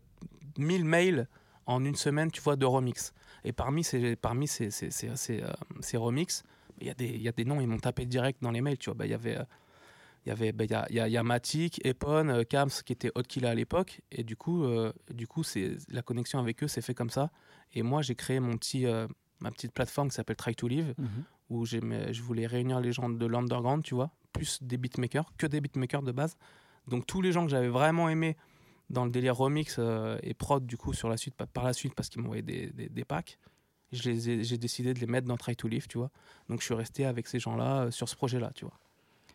[0.58, 1.28] 1000 mails
[1.66, 3.12] en une semaine, tu vois, de remix.
[3.44, 6.42] Et parmi ces, parmi ces, ces, ces, ces, euh, ces remixes,
[6.80, 8.78] il y, a des- y a des noms, ils m'ont tapé direct dans les mails,
[8.78, 8.94] tu vois.
[8.94, 9.38] Bah, Il y avait.
[10.24, 12.70] Il y avait bah, il y a, y a- y a Matic, Epon, euh, Kams
[12.84, 16.38] qui était Hot Killer à l'époque et du coup euh, du coup c'est la connexion
[16.38, 17.30] avec eux s'est fait comme ça
[17.72, 19.06] et moi j'ai créé mon petit euh,
[19.40, 21.08] ma petite plateforme qui s'appelle Try to Live Mhm.
[21.50, 25.46] où j'aimais- je voulais réunir les gens de l'underground, tu vois, plus des beatmakers, que
[25.46, 26.36] des beatmakers de base.
[26.88, 28.36] Donc tous les gens que j'avais vraiment aimés
[28.88, 31.94] dans le délire remix euh, et prod, du coup, sur la suite, par- la suite,
[31.94, 33.38] parce qu'ils m'envoyaient des, des, des packs,
[33.92, 36.10] j'ai décidé de les mettre dans Try to Live, tu vois.
[36.48, 38.78] Donc je suis resté avec ces gens-là euh, sur ce projet-là, tu vois.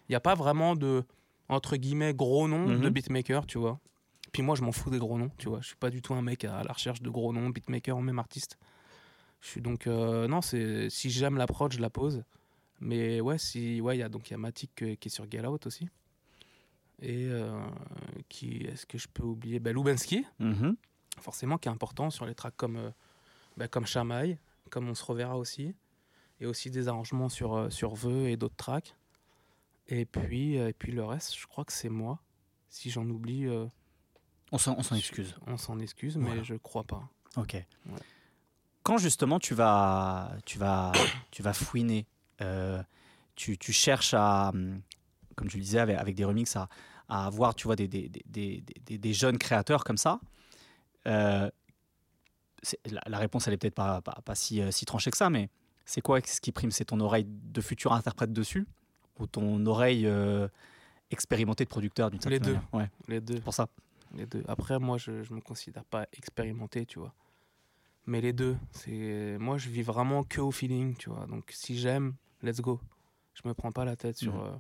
[0.09, 1.03] Il n'y a pas vraiment de,
[1.49, 2.89] entre guillemets, gros noms de Mhm.
[2.89, 3.79] beatmakers, tu vois.
[4.31, 5.61] Puis moi, je m'en fous des gros noms, tu vois.
[5.61, 8.01] Je suis pas du tout un mec à la recherche de gros noms, beatmakers ou
[8.01, 8.57] même artistes.
[9.41, 12.23] Je suis donc euh, non, c'est si j'aime l'approche, je la pose.
[12.81, 15.11] Mais ouais, si ouais, il y a donc il y a Matic euh, qui est
[15.11, 15.87] sur Get Out aussi.
[17.01, 17.57] Et euh,
[18.27, 19.59] qui est-ce que je peux oublier?
[19.59, 20.75] Bah, Lubensky, Mhm.
[21.19, 22.89] forcément qui est important sur les tracks comme euh,
[23.57, 24.37] bah, comme Chamaille,
[24.69, 25.73] comme on se reverra aussi
[26.41, 28.95] et aussi des arrangements sur sur Vœux et d'autres tracks.
[29.89, 32.19] Et puis euh, et puis le reste, je crois que c'est moi.
[32.69, 33.65] Si j'en oublie euh,
[34.51, 35.35] On s'en excuse.
[35.47, 36.43] on s'en excuse, mais Voilà.
[36.43, 37.09] je crois pas.
[37.35, 37.57] Ok.
[38.83, 40.91] Quand justement tu vas, tu vas,
[41.31, 42.05] tu vas fouiner,
[42.41, 42.81] euh,
[43.35, 44.81] tu, tu cherches à, hum,
[45.35, 46.69] comme tu le disais, avec, avec des remixes, à,
[47.07, 48.63] à avoir, tu vois, des, des, des,
[48.97, 50.19] des- jeunes créateurs comme ça.
[51.07, 51.49] euh,
[52.85, 55.49] la, la réponse, elle est peut-être pas, pas, pas si, si tranchée que ça, mais
[55.85, 58.67] c'est quoi ce qui prime C'est ton oreille de futur interprète dessus?
[59.19, 60.47] Ou ton oreille euh,
[61.11, 62.53] expérimentée de producteur d'une certaine Les deux.
[62.53, 63.39] manière Ouais, Les deux.
[63.41, 63.67] pour ça.
[64.15, 64.43] Les deux.
[64.47, 67.13] Après, moi, je, je me considère pas expérimenté, tu vois.
[68.05, 71.27] Mais les deux, c'est moi, je vis vraiment que au feeling, tu vois.
[71.27, 72.79] Donc, si j'aime, let's go.
[73.35, 74.51] Je me prends pas la tête sur, euh,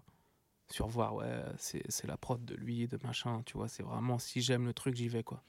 [0.69, 3.67] sur voir, ouais, c'est c'est la prod de lui, de machin, tu vois.
[3.67, 5.41] C'est vraiment, si j'aime le truc, j'y vais, quoi.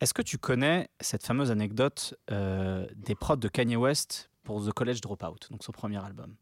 [0.00, 4.72] Est-ce que tu connais cette fameuse anecdote euh, des prods de Kanye West pour The
[4.72, 6.34] College Dropout, donc son premier album?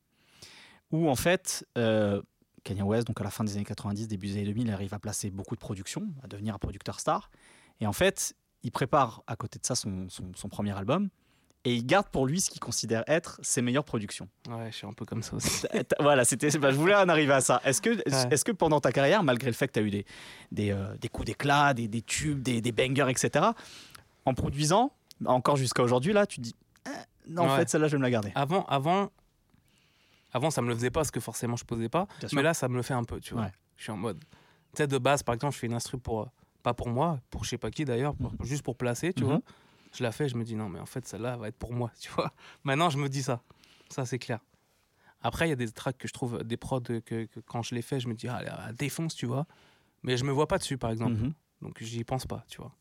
[0.92, 2.20] Où en fait, euh,
[2.64, 4.94] Kanye West, donc à la fin des années 90, début des années 2000, il arrive
[4.94, 7.30] à placer beaucoup de productions, à devenir un producteur star.
[7.80, 11.08] Et en fait, il prépare à côté de ça son, son- son premier album
[11.64, 14.28] et il garde pour lui ce qu'il considère être ses meilleures productions.
[14.48, 15.66] Ouais, je suis un peu comme ça aussi.
[16.00, 17.60] Voilà, c'était, bah, je voulais en arriver à ça.
[17.64, 18.28] Est-ce que, Ouais.
[18.30, 20.04] est-ce que pendant ta carrière, malgré le fait que tu as eu des,
[20.52, 23.46] des, euh, des coups d'éclat, des, des tubes, des, des bangers, etc.,
[24.26, 24.92] en produisant,
[25.26, 26.54] encore jusqu'à aujourd'hui, là, tu te dis,
[26.86, 26.90] Eh,
[27.30, 28.32] non, en fait, celle-là, je vais me la garder.
[28.34, 29.10] Avant, avant,
[30.32, 32.06] avant, ça me le faisait pas parce que forcément, je posais pas.
[32.32, 33.44] Mais là, ça me le fait un peu, tu vois.
[33.44, 33.52] Ouais.
[33.76, 34.18] Je suis en mode.
[34.20, 34.28] Tu
[34.76, 36.22] sais, de base, par exemple, je fais une instru pour.
[36.22, 36.26] euh,
[36.62, 39.30] Pas pour moi, pour je sais pas qui d'ailleurs, pour- juste pour placer, tu Mhm.
[39.30, 39.40] vois.
[39.94, 41.90] Je la fais, je me dis non, mais en fait, celle-là va être pour moi,
[42.00, 42.32] tu vois.
[42.64, 43.40] Maintenant, je me dis ça.
[43.88, 44.40] Ça, c'est clair.
[45.22, 47.74] Après, il y a des tracks que je trouve, des prods que, que quand je
[47.74, 49.46] les fais, je me dis, ah, elle défonce, tu vois.
[50.02, 51.14] Mais je me vois pas dessus, par exemple.
[51.14, 51.32] Mhm.
[51.62, 52.72] Donc, j'y pense pas, tu vois.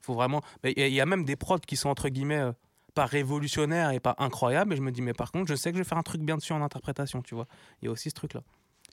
[0.00, 0.40] Faut vraiment.
[0.64, 2.52] mais Il y, a- il y a même des prods qui sont, entre guillemets, euh,
[2.98, 4.72] pas révolutionnaires et pas incroyables.
[4.72, 6.20] Et je me dis, mais par contre, je sais que je vais faire un truc
[6.22, 7.46] bien dessus en interprétation, tu vois.
[7.80, 8.42] Il y a aussi ce truc-là.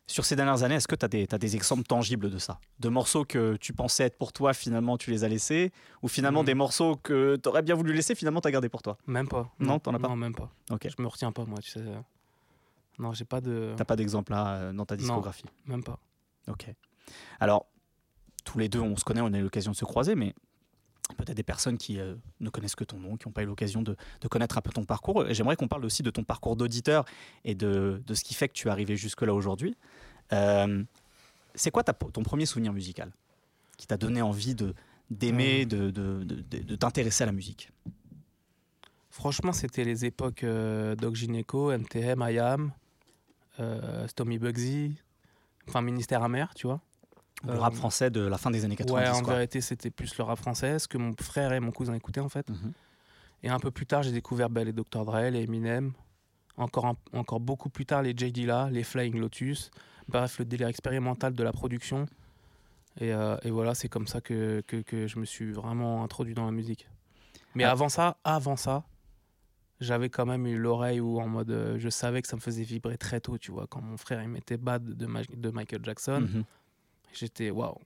[0.08, 2.60] Sur ces dernières années, est-ce que tu as, t'as des exemples tangibles de ça?
[2.80, 5.72] De morceaux que tu pensais être pour toi, finalement, tu les as laissés?
[6.04, 6.46] Ou finalement, Mhm.
[6.46, 8.98] des morceaux que tu aurais bien voulu laisser, finalement, tu as gardé pour toi?
[9.08, 9.50] Même pas.
[9.60, 10.08] Non, t'en as pas?
[10.10, 10.52] Non, même pas.
[10.70, 10.88] Ok.
[10.96, 11.84] Je me retiens pas, moi, tu sais.
[13.00, 13.74] Non, j'ai pas de.
[13.76, 15.46] T'as pas d'exemple là euh, dans ta discographie?
[15.66, 15.98] Même pas.
[16.48, 16.68] Ok.
[17.40, 17.66] Alors,
[18.44, 20.36] tous les deux, on se connaît, on a eu l'occasion de se croiser, mais
[21.18, 23.82] peut-être des personnes qui euh, ne connaissent que ton nom, qui n'ont pas eu l'occasion
[23.82, 25.26] de, de connaître un peu ton parcours.
[25.30, 27.06] J'aimerais qu'on parle aussi de ton parcours d'auditeur
[27.44, 29.76] et de, de ce qui fait que tu es arrivé jusque-là aujourd'hui.
[30.34, 30.84] Euh,
[31.54, 33.12] c'est quoi ta- ton premier souvenir musical
[33.78, 34.74] qui t'a donné envie de
[35.12, 37.70] d'aimer, de, de, t'intéresser à la musique?
[39.12, 42.72] Franchement, c'était les époques euh, Doc Gineco, MTM, IAM,
[43.60, 44.96] euh, Stomy Bugsy,
[45.68, 46.82] enfin Ministère Amer, tu vois.
[47.44, 48.94] Le Euh, rap français de la fin des années 90.
[49.10, 49.34] ouais, en quoi.
[49.36, 52.30] vérité, c'était plus le rap français, ce que mon frère et mon cousin écoutaient en
[52.30, 52.50] fait.
[52.50, 52.72] Mhm.
[53.44, 55.06] Et un peu plus tard, j'ai découvert bah, les Dr.
[55.06, 55.94] Dre, les Eminem,
[56.58, 58.46] Encore, encore beaucoup plus tard, les J.D.
[58.46, 59.72] là, les Flying Lotus.
[60.08, 62.06] Bref, le délire expérimental de la production.
[63.02, 66.34] Et, euh, et voilà, c'est comme ça que, que, que, je me suis vraiment introduit
[66.34, 66.88] dans la musique.
[67.56, 67.72] Mais Ah.
[67.72, 68.86] avant ça, avant ça,
[69.82, 72.64] j'avais quand même eu l'oreille où en mode, euh, je savais que ça me faisait
[72.64, 73.68] vibrer très tôt, tu vois.
[73.68, 76.44] Quand mon frère il mettait Bad de, Ma- de Michael Jackson, Mhm.
[77.18, 77.78] J'étais waouh,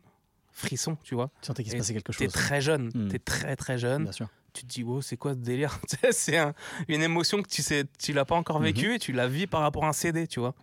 [0.51, 1.29] frisson, tu vois.
[1.41, 2.33] Tu sentais qu'il se passait quelque T'es chose.
[2.33, 3.07] très jeune, Mm.
[3.09, 4.03] t'es très très jeune.
[4.03, 4.29] Bien sûr.
[4.53, 5.79] Tu te dis, wow, c'est quoi ce délire?
[6.11, 6.53] C'est un-
[6.87, 8.65] une émotion que tu sais, tu l'as pas encore Mhm.
[8.65, 10.55] vécue et tu la vis par rapport à un CD, tu vois.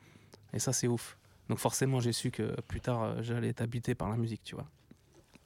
[0.53, 1.17] Et ça, c'est ouf.
[1.49, 4.57] Donc forcément, j'ai su que plus tard, euh, j'allais être habité par la musique, tu
[4.57, 4.67] vois.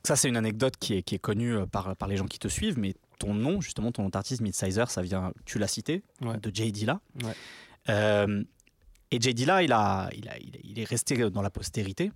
[0.05, 2.39] Ça, c'est une anecdote qui est, qui est connue euh, par, par les gens qui
[2.39, 6.03] te suivent, mais ton nom, justement, ton nom d'artiste, Midsizer, ça vient, tu l'as cité,
[6.23, 6.39] Ouais.
[6.39, 7.01] de Jay Dilla.
[7.23, 7.35] Ouais.
[7.91, 8.43] Euh,
[9.11, 12.11] et Jay Dilla, il, a, il, a, il, a- il est resté dans la postérité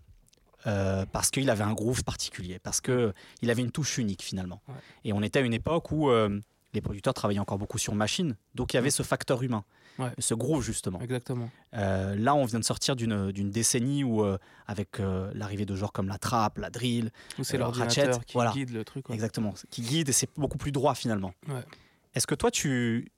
[0.66, 3.12] euh, parce qu'il avait un groove particulier, parce qu'il
[3.50, 4.62] avait une touche unique finalement.
[4.68, 4.74] Ouais.
[5.04, 6.40] Et on était à une époque où euh,
[6.72, 9.64] les producteurs travaillaient encore beaucoup sur machine, donc il y avait ce facteur humain,
[9.96, 10.10] Ouais.
[10.18, 11.00] ce groove justement.
[11.00, 11.48] Exactement.
[11.74, 14.24] Euh, là, on vient de sortir d'une décennie où,
[14.66, 18.50] avec l'arrivée de genres comme la trap, la drill, Ou c'est l'ordinateur Ratchet, qui voilà.
[18.50, 19.08] guide le truc.
[19.10, 21.32] Exactement, qui guide et c'est beaucoup plus droit finalement.
[22.16, 23.12] Est-ce que toi, tu,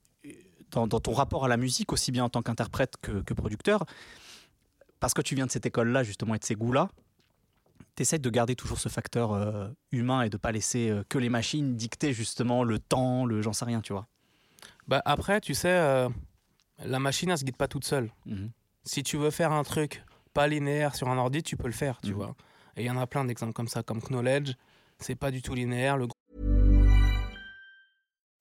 [0.71, 3.85] dans, dans ton rapport à la musique, aussi bien en tant qu'interprète que, que producteur,
[5.01, 6.91] parce que tu viens de cette école-là justement et de ces goûts-là,
[8.03, 11.29] essaies de garder toujours ce facteur euh, humain et de pas laisser euh, que les
[11.29, 14.07] machines dicter justement le temps, le j'en sais rien, tu vois.
[14.89, 16.09] Bah, après, tu sais, euh,
[16.85, 18.11] la machine, elle se guide pas toute seule.
[18.27, 18.51] Mhm.
[18.85, 20.05] Si tu veux faire un truc
[20.35, 22.15] pas linéaire sur un ordi, tu peux le faire, tu Mhm.
[22.17, 22.35] vois.
[22.77, 24.53] Et il y en a plein d'exemples comme ça, comme Knowledge.
[24.99, 25.97] C'est pas du tout linéaire.
[25.97, 26.07] Le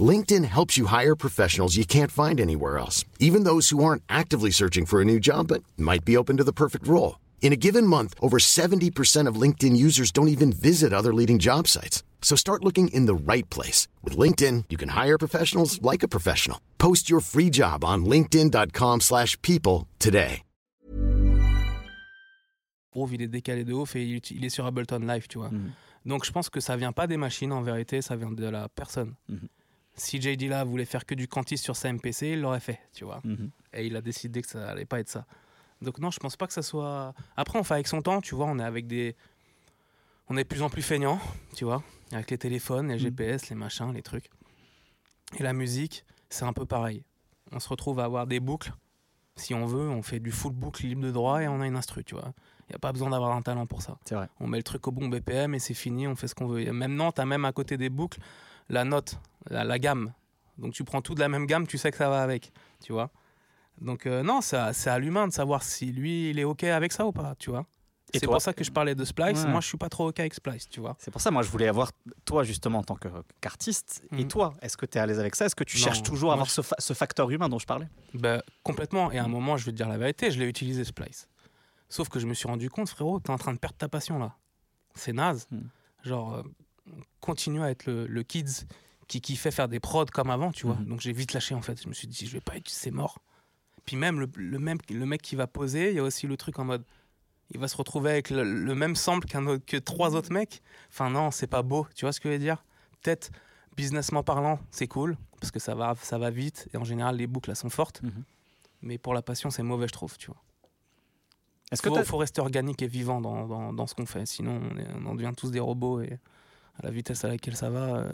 [0.00, 4.52] LinkedIn helps you hire professionals you can't find anywhere else, even those who aren't actively
[4.52, 7.18] searching for a new job but might be open to the perfect role.
[7.42, 11.66] In a given month, over 70% of LinkedIn users don't even visit other leading job
[11.66, 12.04] sites.
[12.22, 13.88] So start looking in the right place.
[14.04, 16.60] With LinkedIn, you can hire professionals like a professional.
[16.78, 20.42] Post your free job on linkedin.com/people slash people today.
[22.92, 25.50] groove, il est décalé de ouf et il, il est sur Ableton Live, tu vois.
[25.50, 25.72] Mhm.
[26.06, 28.68] Donc je pense que ça vient pas des machines en vérité, ça vient de la
[28.68, 29.14] personne.
[29.28, 29.48] Mhm.
[30.00, 33.04] Si JD là voulait faire que du Cantis sur sa MPC, il l'aurait fait, tu
[33.04, 33.20] vois.
[33.22, 33.50] Mhm.
[33.74, 35.26] Et il a décidé que ça allait pas être ça.
[35.82, 37.12] Donc non, je pense pas que ça soit.
[37.36, 38.46] Après, on fait avec son temps, tu vois.
[38.46, 39.14] On est avec des.
[40.28, 41.18] On est de plus en plus feignant,
[41.54, 41.82] tu vois,
[42.12, 43.00] avec les téléphones, les Mhm.
[43.00, 44.30] GPS, les machins, les trucs.
[45.38, 47.02] Et la musique, c'est un peu pareil.
[47.52, 48.72] On se retrouve à avoir des boucles.
[49.36, 51.76] Si on veut, on fait du full boucle libre de droit et on a une
[51.76, 52.32] instru, tu vois.
[52.68, 53.98] Il n'y a pas besoin d'avoir un talent pour ça.
[54.06, 54.28] C'est vrai.
[54.38, 56.60] On met le truc au bon BPM et c'est fini, on fait ce qu'on veut.
[56.60, 58.18] Et maintenant, tu as même à côté des boucles
[58.68, 60.12] la note, la, la gamme.
[60.58, 62.52] Donc tu prends tout de la même gamme, tu sais que ça va avec,
[62.84, 63.10] tu vois.
[63.80, 64.56] Donc euh, non, c'est
[64.88, 67.64] à, l'humain de savoir si lui, il est OK avec ça ou pas, tu vois.
[68.12, 69.44] Et C'est pour ça que je parlais de Splice.
[69.44, 69.50] Ouais.
[69.50, 70.96] Moi, je suis pas trop OK avec Splice, tu vois.
[70.98, 71.92] C'est pour ça, moi, je voulais avoir
[72.24, 73.06] toi justement en tant que-
[73.40, 74.02] qu'artiste.
[74.10, 74.28] Et Mhm.
[74.28, 75.44] toi, est-ce que tu es à l'aise avec ça?
[75.46, 77.66] Est-ce que tu Non, cherches toujours à avoir ce, fa- ce facteur humain dont je
[77.66, 77.86] parlais?
[78.14, 79.12] Ben, complètement.
[79.12, 81.28] Et à un moment, je vais te dire la vérité, je l'ai utilisé Splice.
[81.88, 84.18] Sauf que je me suis rendu compte, frérot, t'es en train de perdre ta passion
[84.18, 84.34] là.
[84.96, 85.46] C'est naze.
[85.52, 85.60] Hmm.
[86.02, 86.42] Genre, euh,
[87.20, 88.66] continue à être le, le kids
[89.10, 90.76] qui kiffait faire des prods comme avant, tu vois.
[90.76, 90.84] Mhm.
[90.86, 91.82] Donc j'ai vite lâché en fait.
[91.82, 93.18] Je me suis dit, je vais pas être, c'est mort.
[93.84, 96.36] Puis même le, le même le mec qui va poser, il y a aussi le
[96.36, 96.84] truc en mode,
[97.50, 100.62] il va se retrouver avec le, le même sample qu'un autre- que trois autres mecs.
[100.90, 101.86] Enfin non, c'est pas beau.
[101.96, 102.64] Tu vois ce que je veux dire?
[103.02, 103.30] Peut-être
[103.76, 107.26] businessment parlant, c'est cool parce que ça va, ça va vite et en général les
[107.26, 108.02] boucles elles sont fortes.
[108.02, 108.22] Mhm.
[108.82, 110.16] Mais pour la passion, c'est mauvais, je trouve.
[110.18, 110.40] Tu vois.
[111.72, 114.24] Est-ce que faut, t'as- faut rester organique et vivant dans, dans, dans ce qu'on fait.
[114.26, 116.18] Sinon, on, est- on en devient tous des robots et
[116.82, 118.10] à la vitesse à laquelle ça va, euh,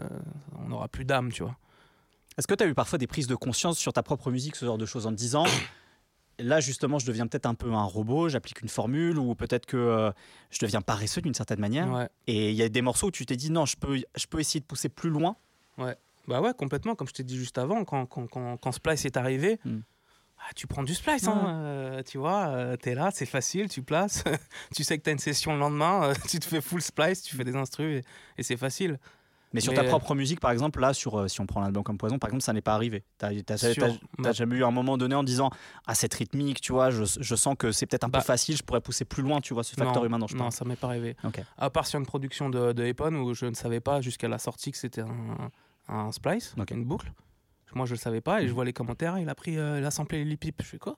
[0.59, 1.57] on n'aura plus d'âme, tu vois.
[2.38, 4.66] Est-ce que tu as eu parfois des prises de conscience sur ta propre musique, ce
[4.66, 5.44] genre de choses, en te disant
[6.38, 9.76] là justement je deviens peut-être un peu un robot, j'applique une formule, ou peut-être que
[9.76, 10.11] euh,
[10.50, 12.09] je deviens paresseux d'une certaine manière Ouais.
[12.26, 14.40] Et il y a des morceaux où tu t'es dit non, je peux, je peux
[14.40, 15.37] essayer de pousser plus loin?
[16.29, 16.94] Bah ouais, complètement.
[16.96, 19.79] Comme je t'ai dit juste avant, quand, quand, quand, quand Splice est arrivé, Mm.
[20.48, 23.82] Ah, tu prends du Splice, hein, euh, tu vois, euh, t'es là, c'est facile, tu
[23.82, 24.22] places,
[24.74, 27.35] tu sais que t'as une session le lendemain, euh, tu te fais full Splice, tu
[27.37, 28.04] fais des instrus et,
[28.38, 28.98] et c'est facile.
[29.52, 31.96] Mais sur ta propre musique, par exemple, là, sur, euh, si on prend l'album comme
[31.96, 33.04] Poison, par exemple, ça n'est pas arrivé.
[33.16, 33.32] T'as
[34.32, 35.50] jamais eu un moment donné en disant
[35.87, 38.56] Ah, cette rythmique, tu vois, je, je sens que c'est peut-être un Bah, peu facile,
[38.56, 40.52] je pourrais pousser plus loin, tu vois, ce facteur non, humain dont je Non, parle.
[40.52, 41.16] ça m'est pas arrivé.
[41.24, 41.40] Ok.
[41.56, 44.38] À part sur une production de, de Epon où je ne savais pas jusqu'à la
[44.38, 45.50] sortie que c'était un,
[45.88, 46.72] un splice, Ok.
[46.72, 47.11] une boucle.
[47.77, 49.19] Moi, je le savais pas et je vois les commentaires.
[49.19, 50.62] Il a pris, euh, il a samplé Lil Peep.
[50.62, 50.97] Je fais quoi?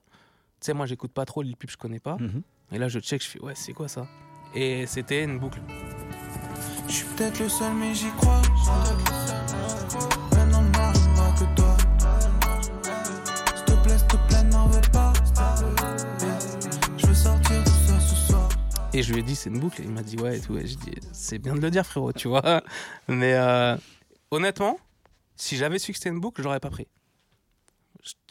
[0.61, 2.15] Tu sais, moi, j'écoute pas trop Lil Peep, je connais pas.
[2.17, 2.41] Mhm.
[2.71, 4.07] Et là, je check, je fais ouais, c'est quoi ça?
[4.55, 5.59] Et c'était une boucle.
[6.87, 8.41] Je suis peut-être le seul, mais j'y crois.
[10.31, 11.75] Maintenant, moi, moi que toi.
[13.55, 15.11] S'il te plaît, s'il te plaît, n'en veux pas.
[16.97, 18.47] Je veux sortir de ça ce soir.
[18.93, 19.81] Et je lui ai dit, c'est une boucle.
[19.81, 20.57] Et il m'a dit, ouais, et tout.
[20.57, 22.63] Et je dis, c'est bien de le dire, frérot, tu vois.
[23.09, 23.75] Mais euh,
[24.31, 24.79] honnêtement,
[25.39, 26.87] si j'avais su que c'était une boucle, j'aurais pas pris.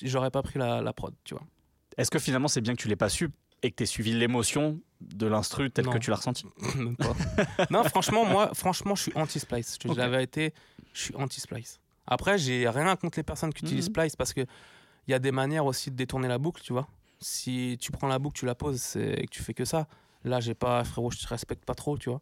[0.02, 1.44] J'aurais pas pris la, la prod, tu vois.
[1.96, 3.30] Est-ce que finalement, c'est bien que tu l'aies pas su
[3.62, 5.92] et que tu aies suivi l'émotion de l'instru telle Non.
[5.92, 6.44] que tu l'as ressenti
[6.76, 7.14] Même pas.
[7.70, 9.74] non, franchement, moi, franchement, je suis anti-splice.
[9.74, 9.98] Je te dis Ok.
[9.98, 10.54] la vérité,
[10.92, 11.80] je suis anti-splice.
[12.06, 13.94] Après, j'ai rien contre les personnes qui utilisent Mhm.
[13.94, 14.40] splice parce que
[15.06, 16.86] il y a des manières aussi de détourner la boucle, tu vois.
[17.20, 19.88] Si tu prends la boucle, tu la poses et que tu fais que ça,
[20.24, 22.20] là, j'ai pas, frérot, je te respecte pas trop, tu vois.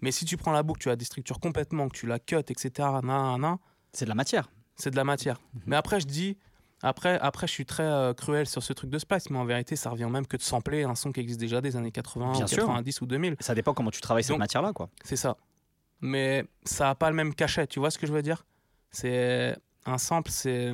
[0.00, 2.70] Mais si tu prends la boucle, tu la déstructures complètement, que tu la cut, etc.,
[2.78, 3.56] nan, nan, nan,
[3.94, 4.50] C'est de la matière.
[4.76, 5.40] c'est de la matière.
[5.54, 5.62] Mhm.
[5.66, 6.36] Mais après, je dis,
[6.82, 9.76] après, après, je suis très euh, cruel sur ce truc de splice, mais en vérité,
[9.76, 12.44] ça revient même que de sampler un son qui existe déjà des années 80, Bien
[12.44, 12.58] ou sûr.
[12.58, 13.36] 90 ou 2000.
[13.40, 14.90] Ça dépend comment tu travailles cette matière-là, quoi.
[15.02, 15.36] C'est ça.
[16.00, 18.44] Mais ça n'a pas le même cachet, tu vois ce que je veux dire?
[18.90, 20.72] C'est un sample, c'est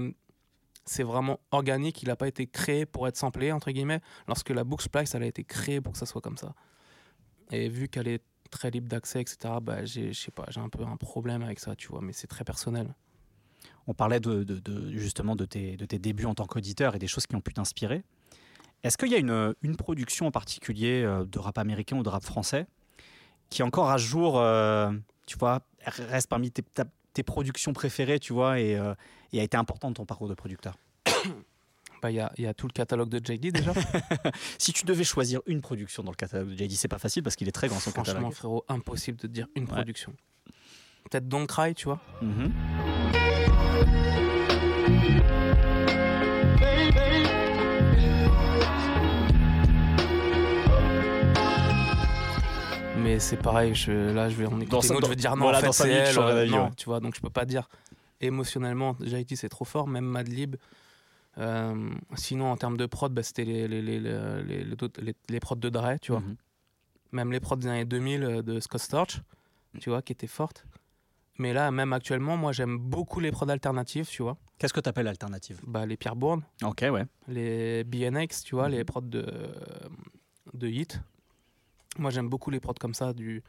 [0.86, 4.64] c'est vraiment organique, il n'a pas été créé pour être samplé entre guillemets, lorsque la
[4.64, 6.52] boucle splice elle a été créée pour que ça soit comme ça.
[7.52, 9.54] Et vu qu'elle est très libre d'accès, etc.
[9.62, 12.12] Bah j'ai, je sais pas, j'ai un peu un problème avec ça, tu vois, mais
[12.12, 12.92] c'est très personnel.
[13.90, 17.00] On parlait de, de- de- justement de tes, de tes débuts en tant qu'auditeur et
[17.00, 18.04] des choses qui ont pu t'inspirer.
[18.84, 22.08] Est-ce qu'il y a une, une production en particulier euh, de rap américain ou de
[22.08, 22.66] rap français
[23.48, 24.92] qui encore à ce jour, euh,
[25.26, 28.94] tu vois, reste parmi tes, ta- tes productions préférées, tu vois, et, euh,
[29.32, 30.76] et a été importante dans ton parcours de producteur?
[32.02, 33.74] Bah il y a, il y a tout le catalogue de JD déjà.
[34.58, 37.34] Si tu devais choisir une production dans le catalogue de JD, c'est pas facile parce
[37.36, 38.32] qu'il est très grand son Franchement catalogue.
[38.32, 39.68] frérot, impossible de dire une Ouais.
[39.74, 40.14] production.
[41.10, 42.00] Peut-être Don't Cry, tu vois.
[42.22, 42.52] Mhm.
[52.98, 55.10] Mais c'est pareil, je, là je vais en Dans écouter ça- une autre, dans- je
[55.10, 56.18] vais dire non, voilà, en fait dans cinq c'est elle.
[56.18, 56.70] euh, l'avis, non, ouais.
[56.76, 57.68] tu vois, donc je peux pas dire
[58.20, 60.56] émotionnellement, JIT c'est trop fort, même Madlib.
[61.38, 65.14] Euh, sinon en termes de prod, bah, c'était les, les, les, les, les, les- les-
[65.28, 66.20] les prods de Dre, tu vois.
[66.20, 66.36] Mhm.
[67.12, 69.20] Même les prods des années 2000 euh, de Scott Storch,
[69.80, 70.66] tu vois, qui étaient fortes.
[71.38, 74.36] Mais là, même actuellement, moi j'aime beaucoup les prods alternatives, tu vois.
[74.60, 77.04] Qu'est-ce que tu appelles alternative Bah, les Pierre Bourne, Ok, ouais.
[77.28, 78.74] les BNX, tu vois, Mhm.
[78.74, 79.26] les prods de,
[80.52, 81.00] de Hit.
[81.98, 83.42] Moi, j'aime beaucoup les prods comme ça, du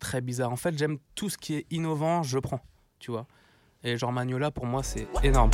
[0.00, 0.50] très bizarre.
[0.50, 2.60] En fait, j'aime tout ce qui est innovant, je prends,
[2.98, 3.26] tu vois.
[3.84, 5.52] Et genre Magnola, pour moi, c'est énorme.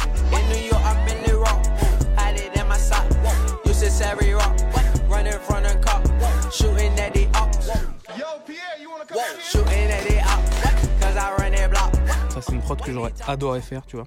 [12.30, 14.06] Ça, c'est une prod que j'aurais adoré faire, tu vois.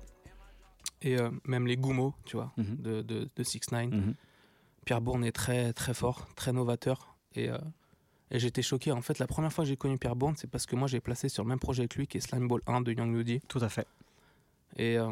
[1.01, 2.75] Et euh, même les Goumo, tu vois, Mhm.
[2.79, 4.13] de, de, de 6 9 Mhm.
[4.86, 7.15] Pierre Bourne est très, très fort, très novateur.
[7.36, 7.57] Et, euh,
[8.31, 8.91] et j'étais choqué.
[8.91, 10.99] En fait, la première fois que j'ai connu Pierre Bourne, c'est parce que moi, j'ai
[11.01, 13.41] placé sur le même projet que lui, qui est Slime Ball 1 de Young Ludi.
[13.47, 13.88] Tout à fait.
[14.77, 15.12] Et euh,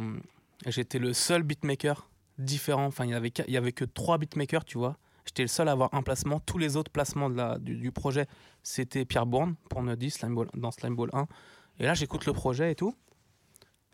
[0.66, 2.86] j'étais le seul beatmaker différent.
[2.86, 4.98] Enfin, il y avait, y avait que trois beatmakers, tu vois.
[5.26, 6.40] J'étais le seul à avoir un placement.
[6.40, 8.28] Tous les autres placements de la, du, du projet,
[8.64, 11.28] c'était Pierre Bourne, pour dire, Slime Ball, dans Slime Ball 1.
[11.80, 12.96] Et là, j'écoute le projet et tout.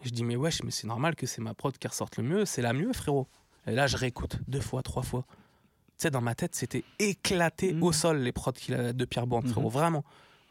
[0.03, 2.45] Je dis, mais wesh, mais c'est normal que c'est ma prod qui ressorte le mieux.
[2.45, 3.27] C'est la mieux, frérot.
[3.67, 5.25] Et là, je réécoute deux fois, trois fois.
[5.29, 7.83] Tu sais, dans ma tête, c'était éclaté Mhm.
[7.83, 9.67] au sol, les prods qu'il a de Pierre Bourne, frérot.
[9.67, 9.73] Mhm.
[9.73, 10.03] Vraiment.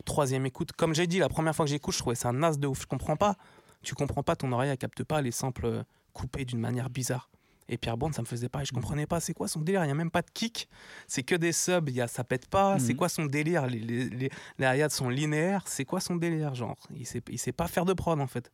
[0.04, 0.72] Troisième écoute.
[0.72, 2.82] Comme j'ai dit, la première fois que j'écoute, je trouvais ça naze de ouf.
[2.82, 3.36] Je comprends pas.
[3.82, 5.82] Tu comprends pas, ton oreille, elle capte pas les samples euh,
[6.12, 7.28] coupés d'une manière bizarre.
[7.68, 8.66] Et Pierre Bourne, ça me faisait pareil.
[8.66, 9.20] Je comprenais pas.
[9.20, 9.84] C'est quoi son délire?
[9.84, 10.68] Il y a même pas de kick.
[11.06, 11.88] C'est que des subs.
[11.90, 12.78] Y a, ça pète pas.
[12.78, 12.98] C'est Mhm.
[12.98, 13.66] quoi son délire?
[13.66, 15.62] Les, les, les, les hi-hats sont linéaires.
[15.66, 16.54] C'est quoi son délire?
[16.54, 18.50] Genre, il sait, il sait pas faire de prod en fait.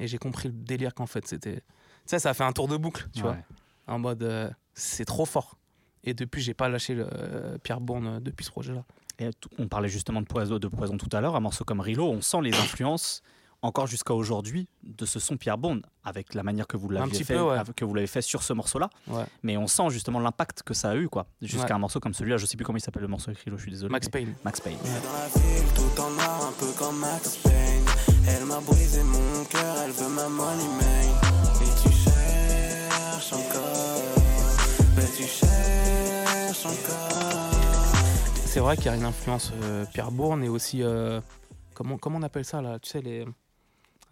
[0.00, 1.56] Et j'ai compris le délire qu'en fait c'était.
[1.56, 1.62] Tu
[2.06, 3.36] sais, ça fait un tour de boucle, tu vois
[3.86, 5.56] en mode euh, c'est trop fort.
[6.04, 8.84] Et depuis, j'ai pas lâché le, euh, Pierre Bourne euh, depuis ce projet-là.
[9.18, 11.36] Et on parlait justement de poison, de poison tout à l'heure.
[11.36, 13.20] Un morceau comme Rilo, on sent les influences
[13.62, 17.34] encore jusqu'à aujourd'hui de ce son Pierre Bourne avec la manière que vous l'avez fait,
[17.34, 17.58] peu, ouais.
[17.58, 18.88] avec- que vous l'avez fait sur ce morceau-là.
[19.08, 19.24] Ouais.
[19.42, 21.26] Mais on sent justement l'impact que ça a eu, quoi.
[21.42, 21.72] Jusqu'à Ouais.
[21.72, 23.62] un morceau comme celui-là, je sais plus comment il s'appelle le morceau avec Rilo, je
[23.62, 23.90] suis désolé.
[23.90, 24.34] Max Payne.
[24.44, 24.78] Max Payne.
[24.78, 26.08] Dans la ville, tout en
[26.48, 27.69] un peu comme Max Payne.
[28.28, 31.06] Elle m'a brisé mon cœur, elle veut ma money.
[31.62, 34.02] Et tu cherches encore,
[34.96, 37.50] mais tu cherches encore.
[38.46, 40.82] C'est vrai qu'il y a une influence euh, Pierre Bourne et aussi.
[40.82, 41.20] euh,
[41.74, 43.24] comment, comment on appelle ça là Tu sais, les.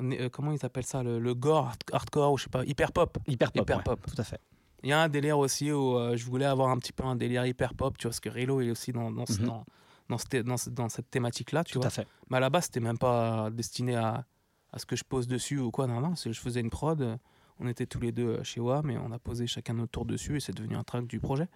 [0.00, 2.92] euh, comment ils appellent ça le, le gore hard- hardcore ou je sais pas hyper
[2.92, 3.62] pop Hyper pop.
[3.62, 4.00] Hyper ouais, pop.
[4.06, 4.40] Tout à fait.
[4.84, 7.16] il y a un délire aussi où euh, je voulais avoir un petit peu un
[7.16, 9.46] délire hyper pop tu vois parce que Rilo est aussi dans dans, ce- Mhm.
[9.46, 9.64] dans,
[10.08, 12.06] dans, ce- dans ce- dans cette thématique là tu Tout vois à fait.
[12.30, 14.24] mais à la base c'était même pas destiné à,
[14.72, 17.18] à ce que je pose dessus ou quoi non non je faisais une prod
[17.60, 20.04] on était tous les deux euh, chez WAM et on a posé chacun notre tour
[20.06, 21.48] dessus et c'est devenu un track du projet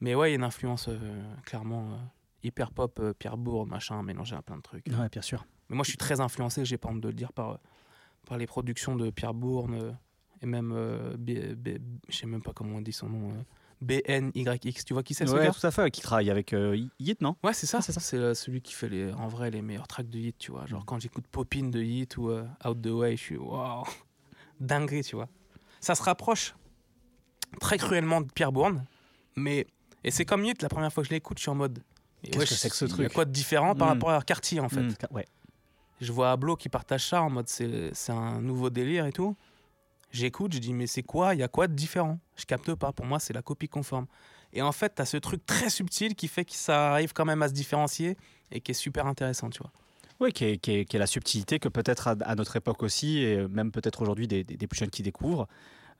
[0.00, 1.96] mais ouais il y a une influence euh, clairement euh,
[2.42, 5.46] hyper pop euh, Pierre Bourg machin mélangé à plein de trucs Ouais, bien sûr.
[5.68, 7.58] mais moi, je suis très influencé, j'ai pas honte de le dire, par,
[8.26, 9.96] par les productions de Pierre Bourne
[10.42, 10.72] et même,
[11.26, 13.44] je sais même pas comment on dit son nom,
[13.80, 14.84] BNYX.
[14.84, 15.90] Tu vois qui c'est ce Ouais, gars tout à fait.
[15.90, 17.36] Qui travaille avec euh, Yit, non?
[17.42, 18.00] Ouais, c'est ça, c'est ça.
[18.00, 20.66] C'est euh, celui qui fait les, en vrai les meilleurs tracks de Hit, tu vois.
[20.66, 23.84] Genre quand j'écoute Popin de Hit ou euh, Out the Way, je suis waouh,
[24.60, 25.28] dinguerie, tu vois.
[25.80, 26.54] Ça se rapproche
[27.60, 28.84] très cruellement de Pierre Bourne,
[29.36, 29.66] mais
[30.04, 31.78] et c'est comme Hit, la première fois que je l'écoute, je suis en mode.
[32.22, 33.12] Qu'est-ce que wesh, c'est que ce Il y a truc?
[33.14, 33.90] quoi de différent par Mm.
[33.92, 34.82] rapport à Cartier en fait?
[34.82, 35.24] Mm, ouais.
[36.02, 39.36] je vois Ablo qui partage ça en mode c'est c'est un nouveau délire et tout.
[40.12, 41.34] J'écoute, je dis mais c'est quoi?
[41.34, 42.18] Il y a quoi de différent?
[42.36, 42.92] Je capte pas.
[42.92, 44.06] Pour moi, c'est la copie conforme.
[44.52, 47.24] Et en fait, tu as ce truc très subtil qui fait que ça arrive quand
[47.24, 48.16] même à se différencier
[48.50, 49.70] et qui est super intéressant, tu vois.
[50.18, 52.82] Oui, qui est, qui est- qui est la subtilité que peut-être à, à notre époque
[52.82, 55.46] aussi, et même peut-être aujourd'hui des, des- des plus jeunes qui découvrent,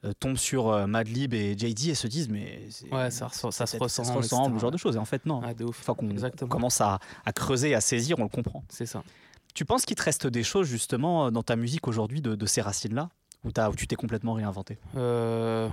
[0.04, 3.52] euh, tombent sur euh, Madlib et JD et se disent mais Ouais, ça se ressemble,
[3.52, 3.76] ça se
[4.12, 4.96] ressemble, ce genre de choses.
[4.96, 5.40] Et en fait, non.
[5.44, 5.84] Ah, de ouf.
[5.84, 8.64] qu'on commence à, à creuser, à saisir, on le comprend.
[8.68, 9.02] C'est ça.
[9.54, 12.61] Tu penses qu'il te reste des choses justement dans ta musique aujourd'hui de, de ces
[12.61, 13.11] racines-là?
[13.45, 15.68] Où, t'as- où tu t'es complètement réinventé Euh,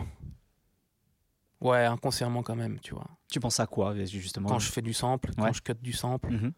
[1.59, 3.07] Ouais, inconsciemment quand même, tu vois.
[3.31, 6.29] Tu penses à quoi justement Quand je fais du sample, quand je cut du sample,
[6.31, 6.53] Mhm.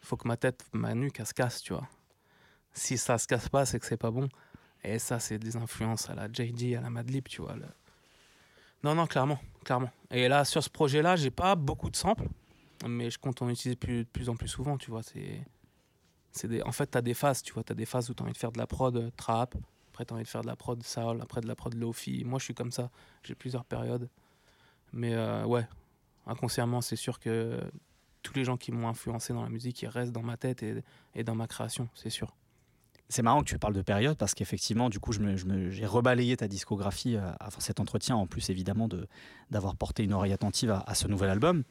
[0.00, 1.86] faut que ma tête, ma nuque, elle se casse, tu vois.
[2.72, 4.28] Si ça se casse pas, c'est que c'est pas bon.
[4.82, 7.54] Et ça, c'est des influences à la JD, à la Madlib, tu vois.
[7.54, 7.66] le-
[8.82, 9.90] Non, non, clairement, clairement.
[10.10, 12.26] Et là, sur ce projet-là, j'ai pas beaucoup de samples,
[12.88, 15.02] mais je compte en utiliser plus, de plus en plus souvent, tu vois.
[15.02, 15.44] C'est,
[16.32, 16.62] c'est des...
[16.62, 17.62] En fait, t'as des phases, tu vois.
[17.62, 19.54] T'as des phases où t'as envie de faire de la prod euh, trap,
[20.00, 22.24] après t'as envie de faire de la prod soul, après de la prod lofi.
[22.24, 22.90] Moi, je suis comme ça.
[23.22, 24.08] J'ai plusieurs périodes.
[24.94, 25.66] Mais euh, ouais,
[26.26, 27.60] inconsciemment, c'est sûr que
[28.22, 31.22] tous les gens qui m'ont influencé dans la musique, ils restent dans ma tête et,
[31.22, 32.34] dans ma création, c'est sûr.
[33.10, 35.70] C'est marrant que tu parles de période parce qu'effectivement, du coup, je me- je me-
[35.70, 39.06] j'ai rebalayé ta discographie euh, avant cet entretien, en plus évidemment de-
[39.50, 41.64] d'avoir porté une oreille attentive à, à ce nouvel album.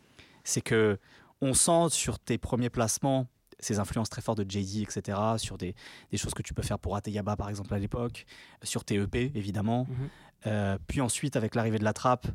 [0.43, 0.99] C'est que
[1.41, 3.27] on sent sur tes premiers placements
[3.59, 5.75] ces influences très fortes de Jay-Z, etc., sur des,
[6.11, 8.25] des choses que tu peux faire pour Ateyaba, par exemple, à l'époque,
[8.63, 9.85] sur tes EP, évidemment.
[9.89, 10.09] Mhm.
[10.47, 12.27] Euh, puis ensuite, avec l'arrivée de la trappe,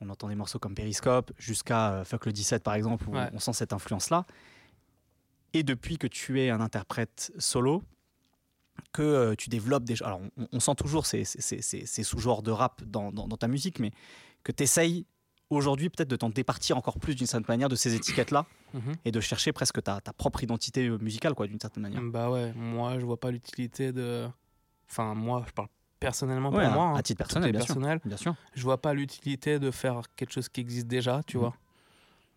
[0.00, 3.28] on entend des morceaux comme Periscope, jusqu'à euh, Fuck le 17, par exemple, où Ouais.
[3.32, 4.24] on sent cette influence-là.
[5.52, 7.82] Et depuis que tu es un interprète solo,
[8.92, 10.02] que euh, tu développes des...
[10.02, 13.28] Alors, on, on sent toujours ces, ces- ces- ces- ces sous-genres de rap dans, dans-
[13.28, 13.90] dans ta musique, mais
[14.44, 15.06] que tu essayes
[15.54, 18.94] aujourd'hui peut-être de t'en départir encore plus d'une certaine manière de ces étiquettes-là Mhm.
[19.04, 22.00] et de chercher presque ta, ta propre identité euh, musicale, quoi, d'une certaine manière.
[22.02, 24.26] Bah ouais, moi je vois pas l'utilité de.
[24.90, 25.68] Enfin, moi je parle
[26.00, 26.84] personnellement pour Ouais, moi.
[26.84, 26.94] à- hein.
[26.96, 27.74] à titre personnel, bien sûr.
[27.74, 28.00] personnel.
[28.04, 28.34] Bien sûr.
[28.54, 31.42] Je vois pas l'utilité de faire quelque chose qui existe déjà, tu Mhm.
[31.42, 31.54] vois.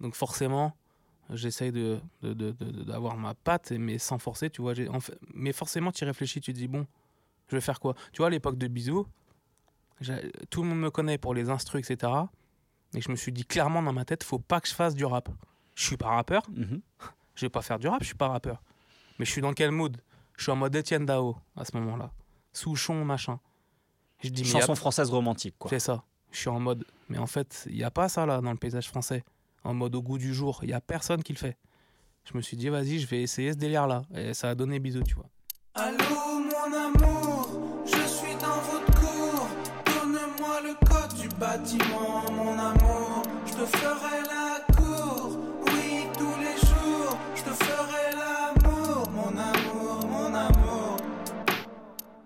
[0.02, 0.74] Donc forcément,
[1.32, 4.74] j'essaye de, d'avoir ma patte, mais sans forcer, tu vois.
[4.74, 6.86] J'ai- en fait- mais forcément, tu réfléchis, tu te dis, bon,
[7.48, 7.96] je vais faire quoi?
[8.12, 9.08] Tu vois, à l'époque de Bisous,
[10.50, 12.12] tout le monde me connaît pour les instrus, etc.
[12.96, 15.06] Et je me suis dit clairement dans ma tête, faut pas que je fasse du
[15.06, 15.30] rap.
[15.76, 16.82] Je suis pas rappeur, Mhm.
[17.36, 18.62] je vais pas faire du rap, je suis pas rappeur.
[19.20, 19.98] Mais je suis dans quel mood?
[20.38, 22.12] Je suis en mode Etienne Dao à ce moment-là.
[22.54, 23.40] Souchon, machin.
[24.22, 25.70] Je dis, mais y a- Chanson française romantique, quoi.
[25.70, 26.04] c'est ça.
[26.32, 26.86] Je suis en mode.
[27.10, 29.24] Mais en fait, il n'y a pas ça là dans le paysage français.
[29.64, 30.60] En mode au goût du jour.
[30.64, 31.58] Il n'y a personne qui le fait.
[32.30, 34.02] Je me suis dit, vas-y, je vais essayer ce délire là.
[34.14, 35.30] Et ça a donné bisous, tu vois.
[35.76, 35.96] Allô
[36.40, 37.15] mon amour,
[41.66, 43.24] code du bâtiment, mon amour.
[43.46, 45.38] Je te ferai la cour,
[45.68, 47.18] oui, tous les jours.
[47.36, 50.98] Je te ferai l'amour, mon amour, mon amour.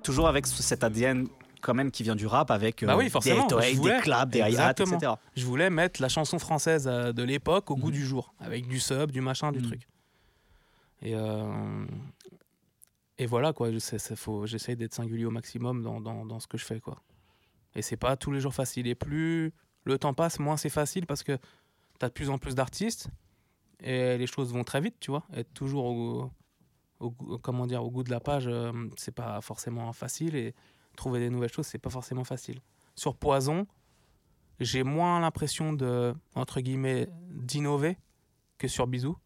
[0.04, 1.28] Toujours avec ce- cet ADN
[1.62, 3.78] quand même qui vient du rap, avec euh, Bah oui, des forcément, 808, je des
[3.78, 4.00] voulais.
[4.02, 4.98] claps, des hi-hats, Exactement.
[4.98, 5.12] etc.
[5.36, 7.94] Je voulais mettre la chanson française euh, de l'époque au goût Mhm.
[7.94, 8.34] du jour.
[8.40, 9.66] Avec du sub, du machin, du Mhm.
[9.66, 9.88] truc.
[11.02, 11.86] Et, euh,
[13.18, 13.70] et voilà, quoi.
[13.72, 17.02] J'essaye d'être singulier au maximum dans, dans, dans ce que je fais, quoi.
[17.76, 18.88] Et c'est pas tous les jours facile.
[18.88, 19.54] Et plus
[19.84, 21.38] le temps passe, moins c'est facile parce que
[22.00, 23.10] tu as de plus en plus d'artistes
[23.82, 25.24] et les choses vont très vite, tu vois.
[25.34, 26.32] Être toujours au,
[27.42, 30.36] comment dire, au goût de la page, euh, c'est pas forcément facile.
[30.36, 30.54] Et
[30.96, 32.60] trouver des nouvelles choses, c'est pas forcément facile.
[32.96, 33.68] Sur Poison,
[34.60, 37.98] j'ai moins l'impression de, entre guillemets, d'innover
[38.58, 39.18] que sur Bisous.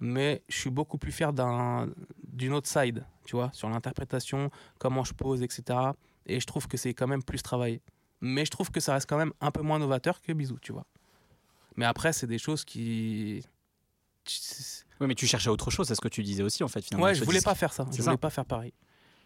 [0.00, 1.88] Mais je suis beaucoup plus fier d'un,
[2.24, 5.78] d'une autre side, tu vois, sur l'interprétation, comment je pose, etc.
[6.26, 7.80] Et je trouve que c'est quand même plus travaillé.
[8.20, 10.72] Mais je trouve que ça reste quand même un peu moins novateur que Bisous, tu
[10.72, 10.86] vois.
[11.76, 13.42] Mais après, c'est des choses qui.
[15.00, 17.04] Oui, mais tu cherchais autre chose, c'est ce que tu disais aussi, en fait, finalement.
[17.06, 17.44] Ouais, je voulais disque.
[17.46, 17.86] pas faire ça.
[17.92, 18.02] Je ça.
[18.04, 18.72] voulais pas faire pareil.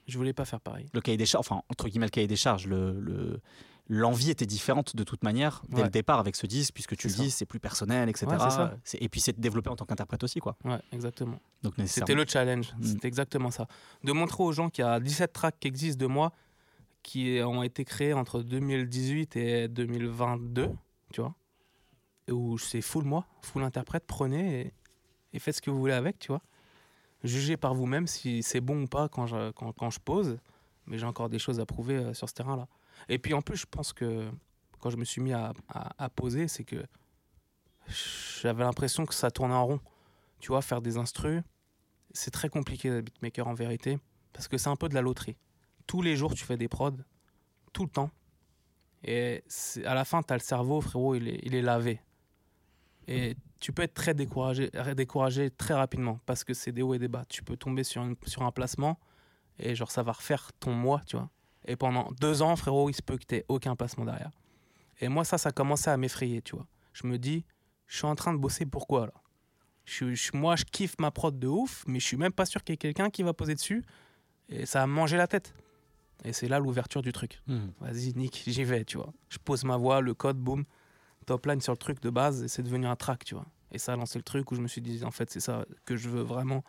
[0.08, 0.86] Je voulais pas faire pareil.
[0.92, 3.40] Le cahier des charges, enfin, entre guillemets, le cahier des charges, le, le-
[3.88, 5.82] l'envie était différente de toute manière dès Ouais.
[5.84, 8.26] le départ avec ce disque, puisque tu le dis, c'est plus personnel, etc.
[8.26, 8.68] Ouais,
[9.00, 10.56] Et puis c'est de développer en tant qu'interprète aussi, quoi.
[10.64, 11.38] Ouais, exactement.
[11.62, 12.14] C'était nécessairement.
[12.16, 12.74] le challenge.
[12.78, 12.82] Mm.
[12.84, 13.68] C'était exactement ça.
[14.04, 16.32] De montrer aux gens qu'il y a 17 tracks qui existent de moi
[17.02, 20.70] qui ont été créés entre 2018 et 2022,
[21.12, 21.34] tu vois.
[22.30, 24.72] Où c'est full moi, full interprète, prenez
[25.32, 26.42] et, faites ce que vous voulez avec, tu vois.
[27.24, 30.38] Jugez par vous-même si c'est bon ou pas quand je, quand, quand je pose.
[30.86, 32.66] Mais j'ai encore des choses à prouver euh, sur ce terrain-là.
[33.08, 34.28] Et puis en plus, je pense que
[34.80, 35.52] quand je me suis mis à,
[36.16, 36.84] poser, c'est que
[38.42, 39.80] j'avais l'impression que ça tournait en rond.
[40.40, 41.42] Tu vois, faire des instrus,
[42.12, 43.98] c'est très compliqué beatmaker en vérité,
[44.32, 45.36] parce que c'est un peu de la loterie.
[45.86, 46.96] Tous les jours, tu fais des prods,
[47.72, 48.10] tout le temps.
[49.02, 49.42] Et
[49.84, 52.00] à la fin, tu as le cerveau, frérot, il est, lavé.
[53.08, 56.98] Et tu peux être très découragé, découragé très rapidement, parce que c'est des hauts et
[56.98, 57.24] des bas.
[57.28, 58.98] Tu peux tomber sur, une- sur un placement,
[59.58, 61.30] et genre, ça va refaire ton mois, tu vois.
[61.66, 64.30] Et pendant deux ans, frérot, il se peut que tu aucun placement derrière.
[65.00, 66.66] Et moi, ça, ça commençait à m'effrayer, tu vois.
[66.92, 67.44] Je me dis,
[67.86, 69.14] je suis en train de bosser pourquoi là?
[69.84, 72.74] Je- moi, je kiffe ma prod de ouf, mais je suis même pas sûr qu'il
[72.74, 73.82] y ait quelqu'un qui va poser dessus.
[74.48, 75.54] Et ça a mangé la tête.
[76.24, 77.40] Et c'est là l'ouverture du truc.
[77.46, 77.72] Mhm.
[77.80, 79.12] Vas-y, Nick, j'y vais, tu vois.
[79.28, 80.64] Je pose ma voix, le code, boum,
[81.26, 83.46] top line sur le truc de base, et c'est devenu un track, tu vois.
[83.72, 85.64] Et ça a lancé le truc où je me suis dit, en fait, c'est ça
[85.84, 86.64] que je veux vraiment.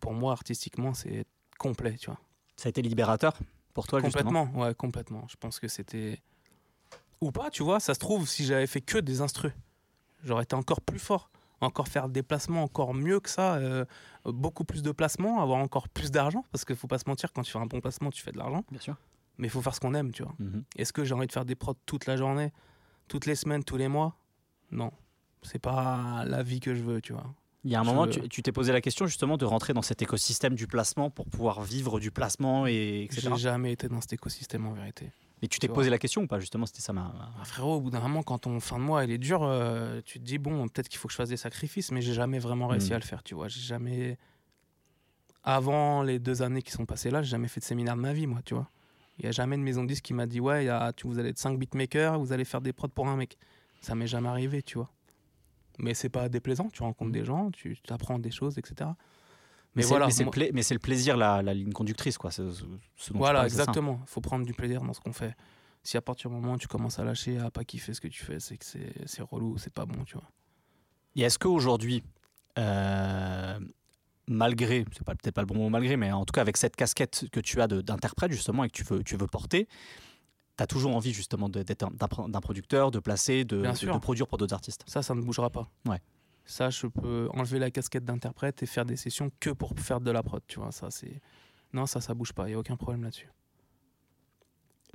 [0.00, 1.24] Pour moi, artistiquement, c'est
[1.58, 2.18] complet, tu vois.
[2.56, 3.38] Ça a été libérateur
[3.72, 4.30] pour toi, justement?
[4.30, 5.26] Complètement, ouais, complètement.
[5.28, 6.20] Je pense que c'était.
[7.20, 9.52] Ou pas, tu vois, ça se trouve, si j'avais fait que des instrus,
[10.24, 11.30] j'aurais été encore plus fort.
[11.60, 13.84] Encore faire des placements encore mieux que ça, euh,
[14.24, 17.42] beaucoup plus de placements, avoir encore plus d'argent, parce qu'il faut pas se mentir, quand
[17.42, 18.96] tu fais un bon placement, tu fais de l'argent, Bien sûr.
[19.38, 20.34] mais il faut faire ce qu'on aime, tu vois.
[20.38, 20.64] Mhm.
[20.76, 22.52] Est-ce que j'ai envie de faire des prods toute la journée,
[23.08, 24.16] toutes les semaines, tous les mois?
[24.70, 24.92] Non.
[25.42, 27.32] C'est pas la vie que je veux, tu vois.
[27.64, 29.72] Il y a un Je- moment, tu tu t'es posé la question justement de rentrer
[29.72, 33.28] dans cet écosystème du placement pour pouvoir vivre du placement, et etc.
[33.32, 35.10] J'ai jamais été dans cet écosystème en vérité.
[35.42, 37.12] Et tu t'es posé la question ou pas Justement, c'était ça ma.
[37.40, 40.00] Ah, frérot, au bout d'un moment, quand ton fin de mois il est dur, euh,
[40.04, 42.38] tu te dis bon, peut-être qu'il faut que je fasse des sacrifices, mais j'ai jamais
[42.38, 42.94] vraiment réussi Mm.
[42.94, 43.48] à le faire, tu vois.
[43.48, 44.16] J'ai jamais.
[45.44, 48.12] Avant les deux années qui sont passées là, j'ai jamais fait de séminaire de ma
[48.12, 48.68] vie, moi, tu vois.
[49.18, 50.92] Il y a jamais de maison de disque qui m'a dit ouais, il y a,
[50.92, 53.36] tu, vous allez être 5 beatmakers, vous allez faire des prods pour un mec.
[53.80, 54.90] Ça m'est jamais arrivé, tu vois.
[55.78, 57.12] Mais c'est pas déplaisant, tu rencontres Mm.
[57.12, 58.90] des gens, tu apprends des choses, etc.
[59.76, 60.24] Mais, Mais c'est- voilà, mais c'est
[60.74, 62.30] le, pla- plaisir, la, la ligne conductrice, quoi.
[62.30, 64.00] c'est- ce- ce dont tu Voilà, exactement.
[64.02, 65.34] Il faut prendre du plaisir dans ce qu'on fait.
[65.82, 68.08] Si à partir du moment où tu commences à lâcher, à pas kiffer ce que
[68.08, 70.28] tu fais, c'est que c'est relou, c'est pas bon, tu vois.
[71.14, 72.02] Et est-ce qu'aujourd'hui,
[72.58, 73.58] euh,
[74.26, 77.26] malgré, c'est peut-être pas le bon mot malgré, mais en tout cas avec cette casquette
[77.30, 79.68] que tu as d'interprète justement et que tu veux, tu veux porter,
[80.56, 83.86] tu as toujours envie justement d'être un- d'un pro- d'un producteur, de placer, de, de-
[83.98, 84.82] de produire pour d'autres artistes?
[84.86, 85.68] Ça, ça ne bougera pas.
[85.86, 86.00] Ouais.
[86.46, 90.10] Ça, je peux enlever la casquette d'interprète et faire des sessions que pour faire de
[90.10, 90.70] la prod, tu vois.
[90.72, 91.20] Ça, c'est.
[91.72, 92.44] Non, ça, ça bouge pas.
[92.46, 93.28] Il n'y a aucun problème là-dessus.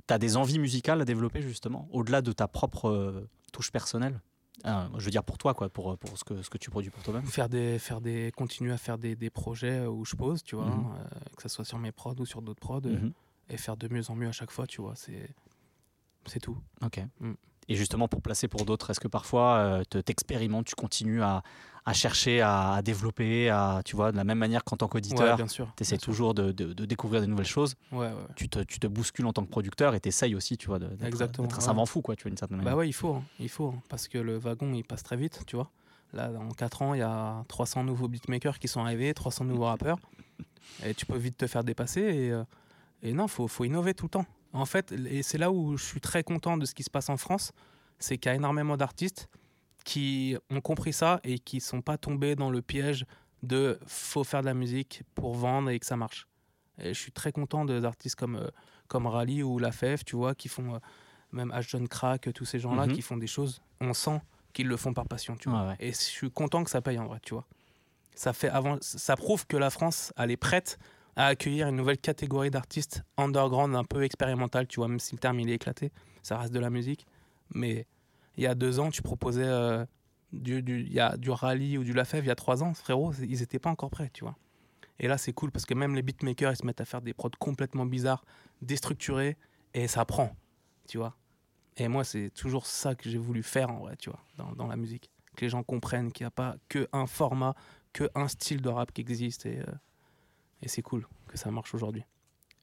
[0.08, 4.20] Tu as des envies musicales à développer justement, au-delà de ta propre euh, touche personnelle?
[4.66, 6.90] Euh, Je veux dire pour toi, quoi, pour, pour ce, que, ce que tu produis
[6.90, 7.24] pour toi-même.
[7.26, 10.66] Faire des, faire des, continuer à faire des, des projets où je pose, tu vois,
[10.70, 10.86] Mhm.
[10.98, 11.04] euh,
[11.36, 13.12] que ce soit sur mes prods ou sur d'autres prods, euh, Mhm.
[13.50, 14.94] et faire de mieux en mieux à chaque fois, tu vois.
[14.96, 15.34] C'est,
[16.26, 16.58] c'est tout.
[16.82, 17.00] Ok.
[17.20, 17.32] Mm.
[17.68, 21.42] Et justement, pour placer pour d'autres, est-ce que parfois euh, te- t'expérimentes, tu continues à,
[21.84, 24.90] à chercher, à, à développer, à, tu vois, de la même manière qu'en tant Ouais,
[24.90, 25.72] qu'auditeur, sûr.
[25.76, 28.18] tu essaies toujours de, de- de découvrir des nouvelles choses, Ouais, ouais, ouais.
[28.36, 30.78] tu te, tu te bouscules en tant que producteur et tu essayes aussi, tu vois,
[30.80, 31.66] de- d'être Exactement, d'être un ouais.
[31.66, 32.72] savant fou, quoi, tu vois, d'une certaine manière.
[32.74, 35.16] Bah ouais, il faut, hein, il faut, hein, parce que le wagon il passe très
[35.16, 35.70] vite, tu vois.
[36.12, 39.64] Là, en 4 ans, il y a 300 nouveaux beatmakers qui sont arrivés, 300 nouveaux
[39.66, 39.98] rappeurs,
[40.84, 42.00] et tu peux vite te faire dépasser.
[42.02, 42.44] Et, euh,
[43.02, 44.26] et non, faut, faut innover tout le temps.
[44.52, 47.08] En fait, et c'est là où je suis très content de ce qui se passe
[47.08, 47.52] en France,
[47.98, 49.28] c'est qu'il y a énormément d'artistes
[49.84, 53.04] qui ont compris ça et qui sont pas tombés dans le piège
[53.42, 56.28] de faut faire de la musique pour vendre et que ça marche.
[56.78, 58.48] Et je suis très content des artistes comme, euh,
[58.88, 60.78] comme Rally ou La Fève, tu vois, qui font euh,
[61.32, 61.70] même H.
[61.70, 62.92] John Crack, tous ces gens-là Mhm.
[62.92, 64.20] qui font des choses, on sent
[64.52, 65.66] qu'ils le font par passion, tu vois.
[65.68, 65.76] Ouais.
[65.80, 67.46] Et je suis content que ça paye en vrai, tu vois.
[68.14, 70.78] Ça, fait avant, ça prouve que la France, elle est prête
[71.16, 75.18] à accueillir une nouvelle catégorie d'artistes underground un peu expérimental, tu vois, même si le
[75.18, 75.92] terme il est éclaté,
[76.22, 77.06] ça reste de la musique.
[77.54, 77.86] Mais
[78.36, 79.84] il y a deux ans, tu proposais euh,
[80.32, 80.88] du, du,
[81.18, 83.90] du rallye ou du Lafèvre, il y a trois ans, frérot, ils n'étaient pas encore
[83.90, 84.36] prêts, tu vois.
[84.98, 87.12] Et là, c'est cool parce que même les beatmakers, ils se mettent à faire des
[87.12, 88.24] prods complètement bizarres,
[88.62, 89.36] déstructurés,
[89.74, 90.34] et ça prend,
[90.86, 91.16] tu vois.
[91.76, 94.20] Et moi, c'est toujours ça que j'ai voulu faire en vrai, tu vois,
[94.54, 95.10] dans, la musique.
[95.36, 97.54] Que les gens comprennent qu'il n'y a pas que un format,
[97.92, 99.64] que un style de rap qui existe, euh,
[100.62, 102.04] et c'est cool que ça marche aujourd'hui.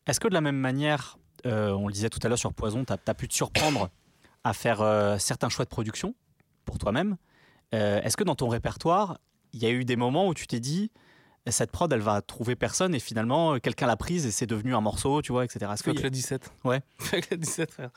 [0.07, 2.85] Est-ce que de la même manière, euh, on le disait tout à l'heure sur Poison,
[2.85, 3.89] tu as, pu te surprendre
[4.43, 6.15] à faire euh, certains choix de production
[6.65, 7.17] pour toi-même
[7.75, 9.19] Euh, Est-ce que dans ton répertoire,
[9.53, 10.91] il y a eu des moments où tu t'es dit,
[11.45, 14.73] Et cette prod, elle va trouver personne et finalement, quelqu'un l'a prise et c'est devenu
[14.75, 15.71] un morceau, tu vois, etc.
[15.73, 16.51] Est-ce que Fuck le 17.
[16.63, 16.81] Ouais.
[16.97, 17.91] Fuck le 17, frère.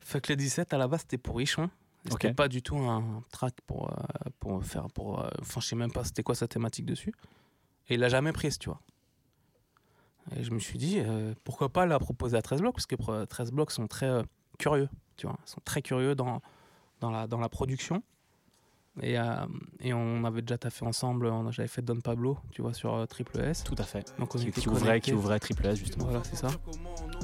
[0.00, 1.70] Fuck le 17, à la base, c'était pour Richon.
[2.08, 2.34] C'était Ok.
[2.36, 4.86] pas du tout un track pour, euh, pour faire.
[4.94, 7.12] Pour, euh, Enfin, je sais même pas c'était quoi sa thématique dessus.
[7.88, 8.80] Et il l'a jamais prise, tu vois.
[10.36, 12.96] Et je me suis dit, euh, pourquoi pas la proposer à 13 blocs Parce que
[13.08, 14.22] euh, 13 blocs sont très euh,
[14.58, 15.36] curieux, tu vois.
[15.46, 16.40] Ils sont très curieux dans,
[17.00, 18.02] dans, la, dans la production.
[19.02, 19.24] Et, euh,
[19.80, 23.64] et on avait déjà taffé ensemble, j'avais fait Don Pablo, tu vois, sur Triple S.
[23.64, 24.12] Tout à fait.
[24.18, 26.04] Donc on Qui, était qui ouvrait, qui ouvrait Triple S, justement.
[26.06, 26.48] Voilà, c'est ça.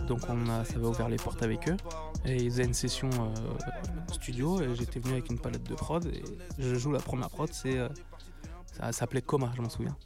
[0.07, 1.76] Donc on a, ça va ouvert les portes avec eux.
[2.24, 3.11] Et ils faisaient une session
[4.12, 6.22] studio et j'étais venu avec une palette de prod et
[6.59, 7.78] je joue la première prod, c'est
[8.72, 9.97] ça s'appelait Coma, je m'en souviens.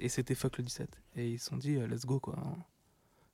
[0.00, 0.88] Et, c'était Fuck le 17.
[1.16, 2.36] Et ils se sont dit euh, let's go quoi.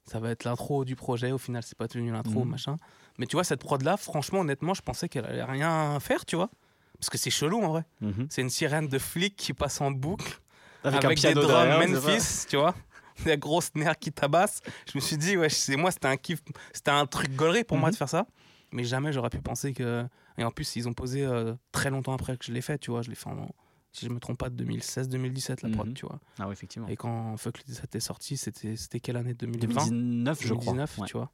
[0.05, 2.51] Ça va être l'intro du projet, au final c'est pas devenu l'intro, Mhm.
[2.51, 2.77] machin.
[3.19, 6.35] Mais tu vois cette prod là, franchement honnêtement, je pensais qu'elle allait rien faire, tu
[6.37, 6.51] vois.
[6.99, 7.85] Parce que c'est chelou en vrai.
[8.01, 8.27] Mhm.
[8.31, 10.41] C'est une sirène de flic qui passe en boucle
[10.85, 12.75] Avec, avec, des drums Memphis, tu vois.
[13.27, 14.63] Des grosses nerfs qui tabassent.
[14.91, 16.41] Je me suis dit, ouais, c'est moi, c'était un kiff,
[16.73, 17.93] c'était un truc gaulerie pour moi Mhm.
[17.93, 18.27] de faire ça.
[18.73, 20.05] Mais jamais j'aurais pu penser que.
[20.39, 22.91] Et en plus, ils ont posé euh, très longtemps après que je l'ai fait, tu
[22.91, 23.03] vois.
[23.03, 23.49] Je l'ai fait en,
[23.93, 25.95] si je me trompe pas, 2016-2017, la prod, Mhm.
[25.95, 26.19] tu vois.
[26.39, 26.89] Ah oui, effectivement.
[26.89, 29.35] Et quand Fuck le 17 est sorti, c'était c'était quelle année?
[29.35, 30.57] 2020 2019, je crois.
[30.73, 31.07] 2019, Ouais.
[31.07, 31.31] tu vois.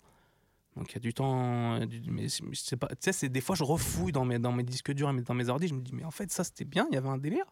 [0.76, 1.78] Donc il y a du temps.
[2.08, 2.88] Mais je sais pas.
[2.88, 5.34] Tu sais, c'est des fois, je refouille dans mes, dans mes disques durs et dans
[5.34, 5.68] mes ordi.
[5.68, 7.44] Je me dis, mais en fait, ça, c'était bien, il y avait un délire.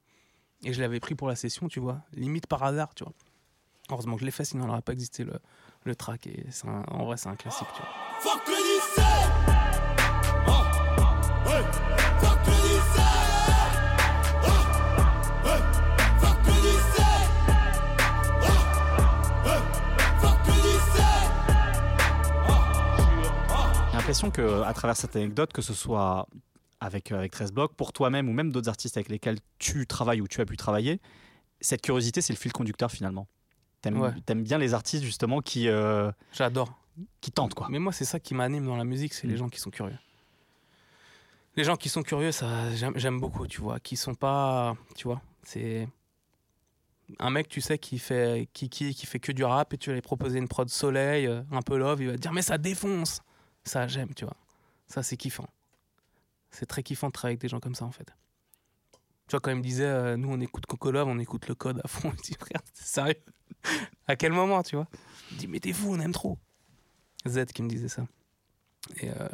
[0.64, 2.02] Et je l'avais pris pour la session, tu vois.
[2.12, 3.12] Limite par hasard, tu vois.
[3.90, 5.34] Heureusement que je l'ai fait, sinon il n'aurait pas existé le,
[5.84, 6.26] le track.
[6.26, 7.90] Et un- en vrai, c'est un classique, tu vois.
[8.20, 9.55] Fuck
[24.06, 26.28] l'impression que à travers cette anecdote, que ce soit
[26.78, 30.28] avec, avec 13 blocs, pour toi-même ou même d'autres artistes avec lesquels tu travailles ou
[30.28, 31.00] tu as pu travailler,
[31.60, 33.26] cette curiosité, c'est le fil conducteur finalement.
[33.82, 34.12] T'aimes Ouais.
[34.36, 36.72] bien les artistes justement qui, euh, J'adore.
[37.20, 37.66] qui tentent quoi.
[37.68, 39.38] Mais moi, c'est ça qui m'anime dans la musique, c'est les Mm.
[39.38, 39.98] gens qui sont curieux.
[41.56, 43.80] Les gens qui sont curieux, ça, j'aime, j'aime beaucoup, tu vois.
[43.80, 45.88] Qui sont pas, tu vois, c'est
[47.18, 49.90] un mec, tu sais, qui fait, qui, qui, qui fait que du rap et tu
[49.90, 52.42] vas lui proposer une prod soleil, euh, un peu love, il va te dire mais
[52.42, 53.20] ça défonce.
[53.66, 54.36] Ça, j'aime, tu vois.
[54.86, 55.48] Ça, c'est kiffant.
[56.50, 58.14] C'est très kiffant de travailler avec des gens comme ça, en fait.
[59.26, 61.56] Tu vois, quand il me disait, euh, nous, on écoute Coco Love, on écoute le
[61.56, 63.22] code à fond, je dis, frère, c'est sérieux?
[64.06, 64.86] À quel moment, tu vois?
[65.32, 66.38] Il dit, mais t'es fou, on aime trop.
[67.26, 68.06] Z qui me disait ça.
[68.98, 69.28] Et, euh,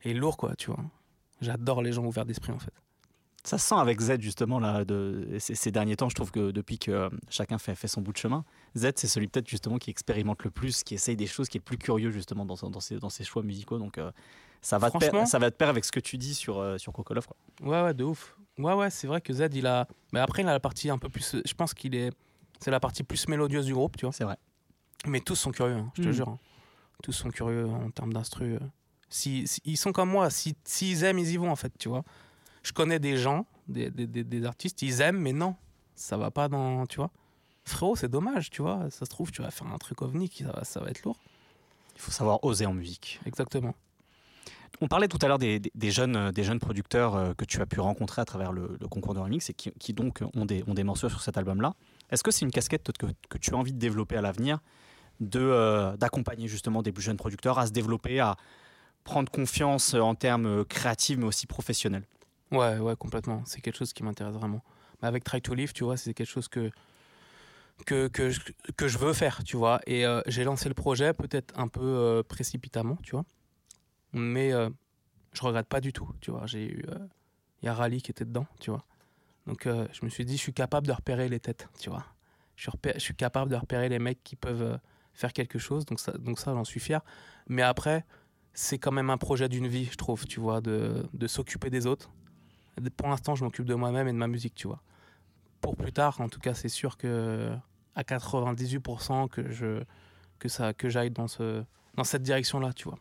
[0.00, 0.82] et lourd, quoi, tu vois.
[1.42, 2.72] J'adore les gens ouverts d'esprit, en fait.
[3.44, 6.08] Ça se sent avec Z justement là, de, ces, ces derniers temps.
[6.08, 8.44] Je trouve que depuis que euh, chacun fait, fait son bout de chemin,
[8.76, 11.60] Z c'est celui peut-être justement qui expérimente le plus, qui essaye des choses, qui est
[11.60, 13.78] le plus curieux justement dans, dans, ses, dans ses choix musicaux.
[13.78, 14.12] Donc euh,
[14.60, 16.78] ça, va pair, Franchement- ça va de pair avec ce que tu dis sur, euh,
[16.78, 17.04] sur quoi.
[17.62, 18.36] Ouais, ouais, de ouf.
[18.58, 19.88] Ouais, ouais, c'est vrai que Z, il a.
[20.12, 21.36] Mais après, il a la partie un peu plus.
[21.44, 22.12] Je pense qu'il est.
[22.60, 24.12] C'est la partie plus mélodieuse du groupe, tu vois.
[24.12, 24.36] C'est vrai.
[25.06, 26.12] Mais tous sont curieux, hein, je te Mm.
[26.12, 26.28] jure.
[26.28, 26.38] hein.
[27.02, 28.54] Tous sont curieux en termes d'instru.
[28.54, 28.58] euh.
[29.08, 30.30] Si, si- ils sont comme moi.
[30.30, 32.04] Si- S'ils aiment, ils y vont, en fait, tu vois.
[32.62, 35.56] Je connais des gens, des, des, des- des artistes, ils aiment, mais non,
[35.94, 36.86] ça va pas dans.
[36.86, 37.10] Tu vois.
[37.64, 38.90] Frérot, c'est dommage, tu vois.
[38.90, 41.02] Ça se trouve, tu vas faire un truc ovni, qui, ça, va, ça va être
[41.04, 41.18] lourd.
[41.94, 43.20] Il faut savoir oser en musique.
[43.26, 43.74] Exactement.
[44.80, 47.44] On parlait tout à l'heure des, des- des jeunes, euh, des jeunes producteurs euh, que
[47.44, 50.22] tu as pu rencontrer à travers le, le concours de remix et qui, qui donc
[50.34, 51.74] ont des, ont des morceaux sur cet album-là.
[52.10, 54.58] Est-ce que c'est une casquette que, que tu as envie de développer à l'avenir,
[55.20, 58.36] de, euh, d'accompagner justement des plus jeunes producteurs à se développer, à
[59.04, 62.04] prendre confiance en termes créatifs mais aussi professionnels?
[62.52, 63.42] Ouais, ouais, complètement.
[63.46, 64.62] C'est quelque chose qui m'intéresse vraiment.
[65.00, 66.70] Avec Try to Live, tu vois, c'est quelque chose que,
[67.86, 68.40] que, que, je,
[68.76, 69.80] que je veux faire, tu vois.
[69.86, 73.24] Et euh, j'ai lancé le projet peut-être un peu euh, précipitamment, tu vois.
[74.12, 74.70] Mais euh,
[75.32, 76.46] je regrette pas du tout, tu vois.
[76.46, 76.84] J'ai eu.
[76.88, 76.98] euh,
[77.62, 78.84] Il y a Rally qui était dedans, tu vois.
[79.46, 82.04] Donc je me suis dit, je suis capable de repérer les têtes, tu vois.
[82.54, 84.78] Je suis, capable de repérer les mecs qui peuvent
[85.14, 85.84] faire quelque chose.
[85.84, 87.00] Donc ça, donc ça j'en suis fier.
[87.48, 88.04] Mais après,
[88.54, 91.86] c'est quand même un projet d'une vie, je trouve, tu vois, de, de s'occuper des
[91.88, 92.10] autres.
[92.96, 94.80] Pour l'instant, je m'occupe de moi-même et de ma musique, tu vois.
[95.60, 97.52] Pour plus tard, en tout cas, c'est sûr que
[97.94, 99.82] à 98% que je
[100.38, 101.62] que ça que j'aille dans ce
[101.94, 102.98] dans cette direction-là, tu vois.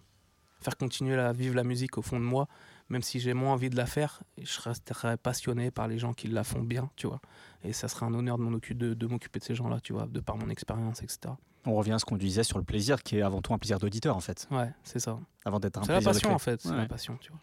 [0.60, 2.48] Faire continuer à vivre la musique au fond de moi,
[2.90, 6.28] même si j'ai moins envie de la faire, je resterai passionné par les gens qui
[6.28, 7.20] la font bien, tu vois.
[7.64, 10.50] Et ça serait un honneur de m'occuper de ces gens-là, tu vois, de par mon
[10.50, 11.34] expérience, etc.
[11.66, 13.80] On revient à ce qu'on disait sur le plaisir, qui est avant tout un plaisir
[13.80, 15.18] d'auditeur en fait, Ouais, c'est ça.
[15.46, 16.78] avant d'être un C'est la plaisir de passion en fait, c'est Ouais.
[16.78, 17.40] la passion, tu vois.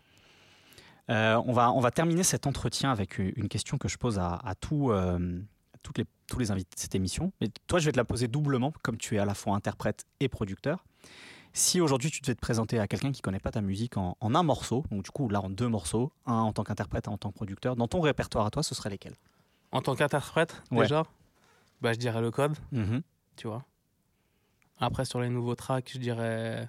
[1.10, 4.34] Euh, on, va, on va terminer cet entretien avec une question que je pose à,
[4.34, 5.40] euh,
[5.72, 7.32] à toutes les, tous les invités de cette émission.
[7.40, 10.04] Mais toi, je vais te la poser doublement, comme tu es à la fois interprète
[10.20, 10.84] et producteur.
[11.54, 14.16] Si aujourd'hui tu devais te présenter à quelqu'un qui ne connaît pas ta musique en,
[14.20, 17.12] en un morceau, donc du coup là en deux morceaux, un en tant qu'interprète, un
[17.12, 19.14] en tant que producteur, dans ton répertoire à toi, ce serait lesquels?
[19.72, 20.82] En tant qu'interprète, Ouais.
[20.82, 21.04] déjà,
[21.80, 23.00] bah, je dirais le code, Mhm.
[23.36, 23.64] tu vois.
[24.78, 26.68] Après, sur les nouveaux tracks, je dirais.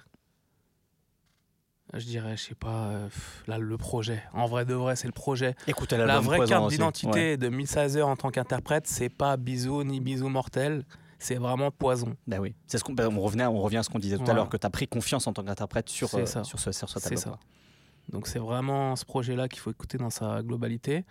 [1.92, 3.08] Je dirais, je sais pas, euh,
[3.48, 4.22] là, le projet.
[4.32, 5.56] En vrai de vrai, c'est le projet.
[5.66, 7.36] Écoutez La l'album vraie carte d'identité Ouais.
[7.36, 10.84] de 1016 en tant qu'interprète, c'est pas bisou ni bisou mortel,
[11.18, 12.14] c'est vraiment poison.
[12.28, 14.30] Bah oui, c'est ce qu'on bah, on revenait, on revient à ce qu'on disait tout
[14.30, 16.44] à l'heure que tu as pris confiance en tant qu'interprète sur euh, ça.
[16.44, 17.16] sur ce sur album.
[17.16, 17.38] ça.
[18.08, 21.04] Donc c'est vraiment ce projet-là qu'il faut écouter dans sa globalité.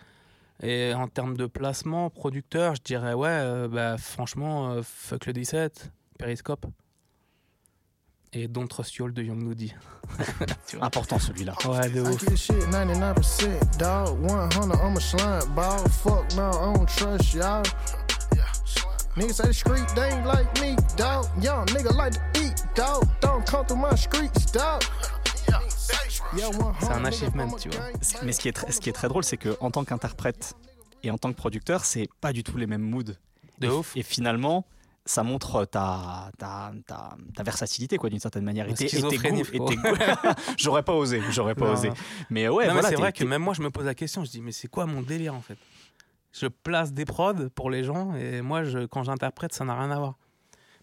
[0.62, 5.32] Et en termes de placement, producteur, je dirais ouais, euh, bah, franchement, euh, fuck le
[5.32, 6.66] 17, Periscope.
[8.32, 9.74] Et Don't Trust You All de Young Nudie.
[10.80, 11.54] Important celui-là.
[11.64, 12.20] Ouais, de I ouf.
[12.20, 14.18] get shit 99%, dog.
[14.20, 15.78] 100, I'm a slime ball.
[15.88, 17.62] Fuck no, I don't trust y'all.
[19.16, 21.26] Niggas say the street, they ain't like me, dog.
[21.42, 23.04] Young nigga like to eat, dog.
[23.20, 24.82] Don't come through my streets, dog.
[26.36, 27.86] Yeah, 100, C'est un achievement, tu vois.
[28.22, 30.54] Mais ce qui est très, ce qui est très drôle, c'est que en tant qu'interprète
[31.02, 33.16] et en tant que producteur, c'est pas du tout les mêmes moods.
[33.58, 33.96] De et, ouf.
[33.96, 34.64] Et finalement,
[35.06, 38.68] ça montre ta, ta, ta, ta versatilité, quoi, d'une certaine manière.
[38.68, 39.74] Et tes- et goûts-
[40.58, 41.90] j'aurais pas osé, j'aurais pas Non, osé.
[42.28, 42.88] Mais ouais, voilà.
[42.88, 44.24] c'est vrai que même moi, je me pose la question.
[44.24, 45.56] Je dis, mais c'est quoi mon délire en fait?
[46.32, 49.90] Je place des prods pour les gens et moi, je, quand j'interprète, ça n'a rien
[49.90, 50.14] à voir.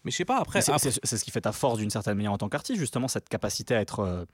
[0.04, 0.60] Mais je sais pas, après.
[0.62, 3.28] C'est- après- ce qui fait ta force d'une certaine manière en tant qu'artiste, justement, cette
[3.28, 4.24] capacité à être, euh,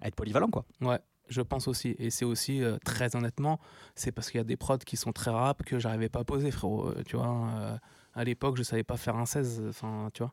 [0.00, 0.64] à être polyvalent, quoi.
[0.80, 1.94] Ouais, je pense aussi.
[1.98, 3.60] Et c'est aussi, euh, très honnêtement,
[3.94, 6.24] c'est parce qu'il y a des prods qui sont très rap que j'arrivais pas à
[6.24, 6.88] poser, frérot.
[6.88, 7.76] Euh, tu vois, euh,
[8.16, 9.62] à l'époque, je savais pas faire un 16.
[9.68, 10.32] Enfin, tu vois.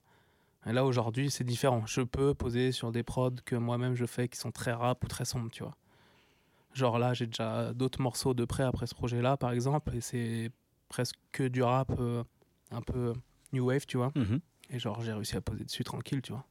[0.66, 1.86] Et là, aujourd'hui, c'est différent.
[1.86, 5.08] Je peux poser sur des prods que moi-même je fais qui sont très rap ou
[5.08, 5.76] très sombres, tu vois.
[6.74, 10.50] Genre là, j'ai déjà d'autres morceaux de près après ce projet-là, par exemple, et c'est
[10.88, 12.24] presque que du rap euh,
[12.72, 13.14] un peu
[13.52, 14.12] new wave, tu vois.
[14.16, 14.40] Mhm.
[14.70, 16.46] Et genre, j'ai réussi à poser dessus tranquille, tu vois.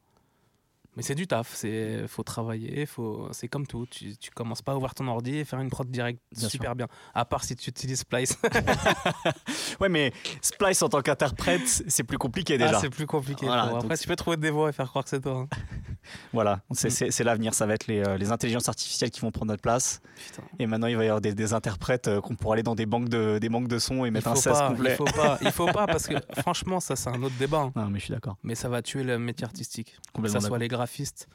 [0.94, 3.86] Mais c'est du taf, c'est faut travailler, faut c'est comme tout.
[3.90, 6.74] Tu, tu commences pas à ouvrir ton ordi et faire une prod direct Bien super
[6.76, 6.86] bien.
[7.14, 8.36] À part si tu utilises Splice.
[9.80, 10.12] Ouais, mais
[10.42, 12.76] Splice en tant qu'interprète, c'est plus compliqué déjà.
[12.76, 13.46] Ah, c'est plus compliqué.
[13.46, 13.76] Voilà, frérot.
[13.80, 15.46] donc Après, tu peux trouver des voix et faire croire que c'est toi.
[15.50, 15.56] hein.
[16.32, 17.10] Voilà, c'est Mm.
[17.10, 20.00] c'est- l'avenir, ça va être les, euh, les intelligences artificielles qui vont prendre notre place.
[20.26, 20.42] Putain.
[20.58, 22.86] Et maintenant, il va y avoir des, des interprètes euh, qu'on pourra aller dans des
[22.86, 24.90] banques de, des banques de sons et mettre un faut, 16 pas, complet.
[24.92, 27.60] il faut pas, il faut pas parce que franchement, ça c'est un autre débat.
[27.60, 27.72] hein.
[27.76, 28.36] Non, mais je suis d'accord.
[28.42, 29.96] Mais ça va tuer le métier artistique.
[30.20, 31.28] Que ça soit les graphistes,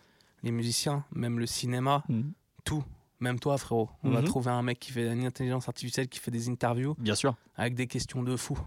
[0.43, 2.31] les musiciens, même le cinéma, Mhm.
[2.65, 2.83] tout.
[3.19, 3.89] Même toi, frérot.
[4.03, 4.27] On va Mhm.
[4.27, 7.33] trouver un mec qui fait une intelligence artificielle qui fait des interviews Bien sûr.
[7.55, 8.59] avec des questions de fou.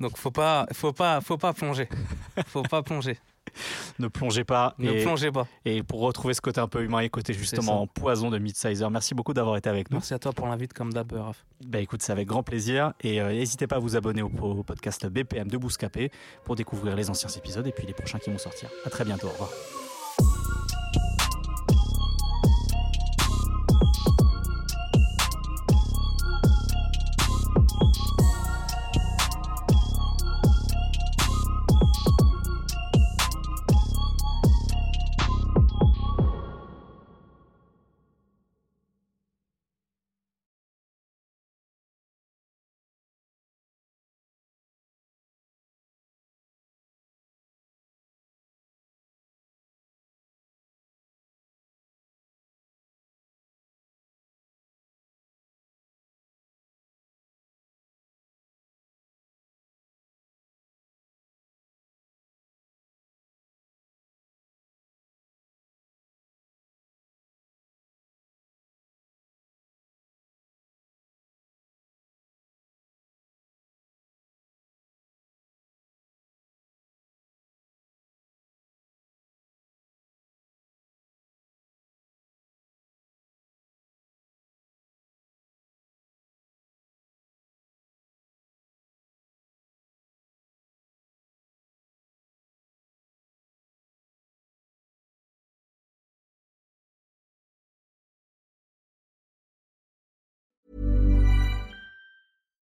[0.00, 1.88] Donc faut pas, faut pas, faut pas plonger.
[2.46, 3.18] Faut pas plonger.
[3.98, 4.74] Ne plongez pas.
[4.78, 5.46] Ne et, plongez pas.
[5.64, 9.14] et pour retrouver ce côté un peu humain et côté justement poison de Midsizer, merci
[9.14, 9.96] beaucoup d'avoir été avec nous.
[9.96, 11.44] Merci à toi pour l'invite comme d'hab, Raph.
[11.66, 12.92] Bah écoute, c'est avec grand plaisir.
[13.00, 16.10] Et euh, n'hésitez pas à vous abonner au, au podcast BPM de Bouscapé
[16.44, 18.68] pour découvrir les anciens épisodes et puis les prochains qui vont sortir.
[18.84, 19.28] À très bientôt.
[19.28, 19.50] Au revoir.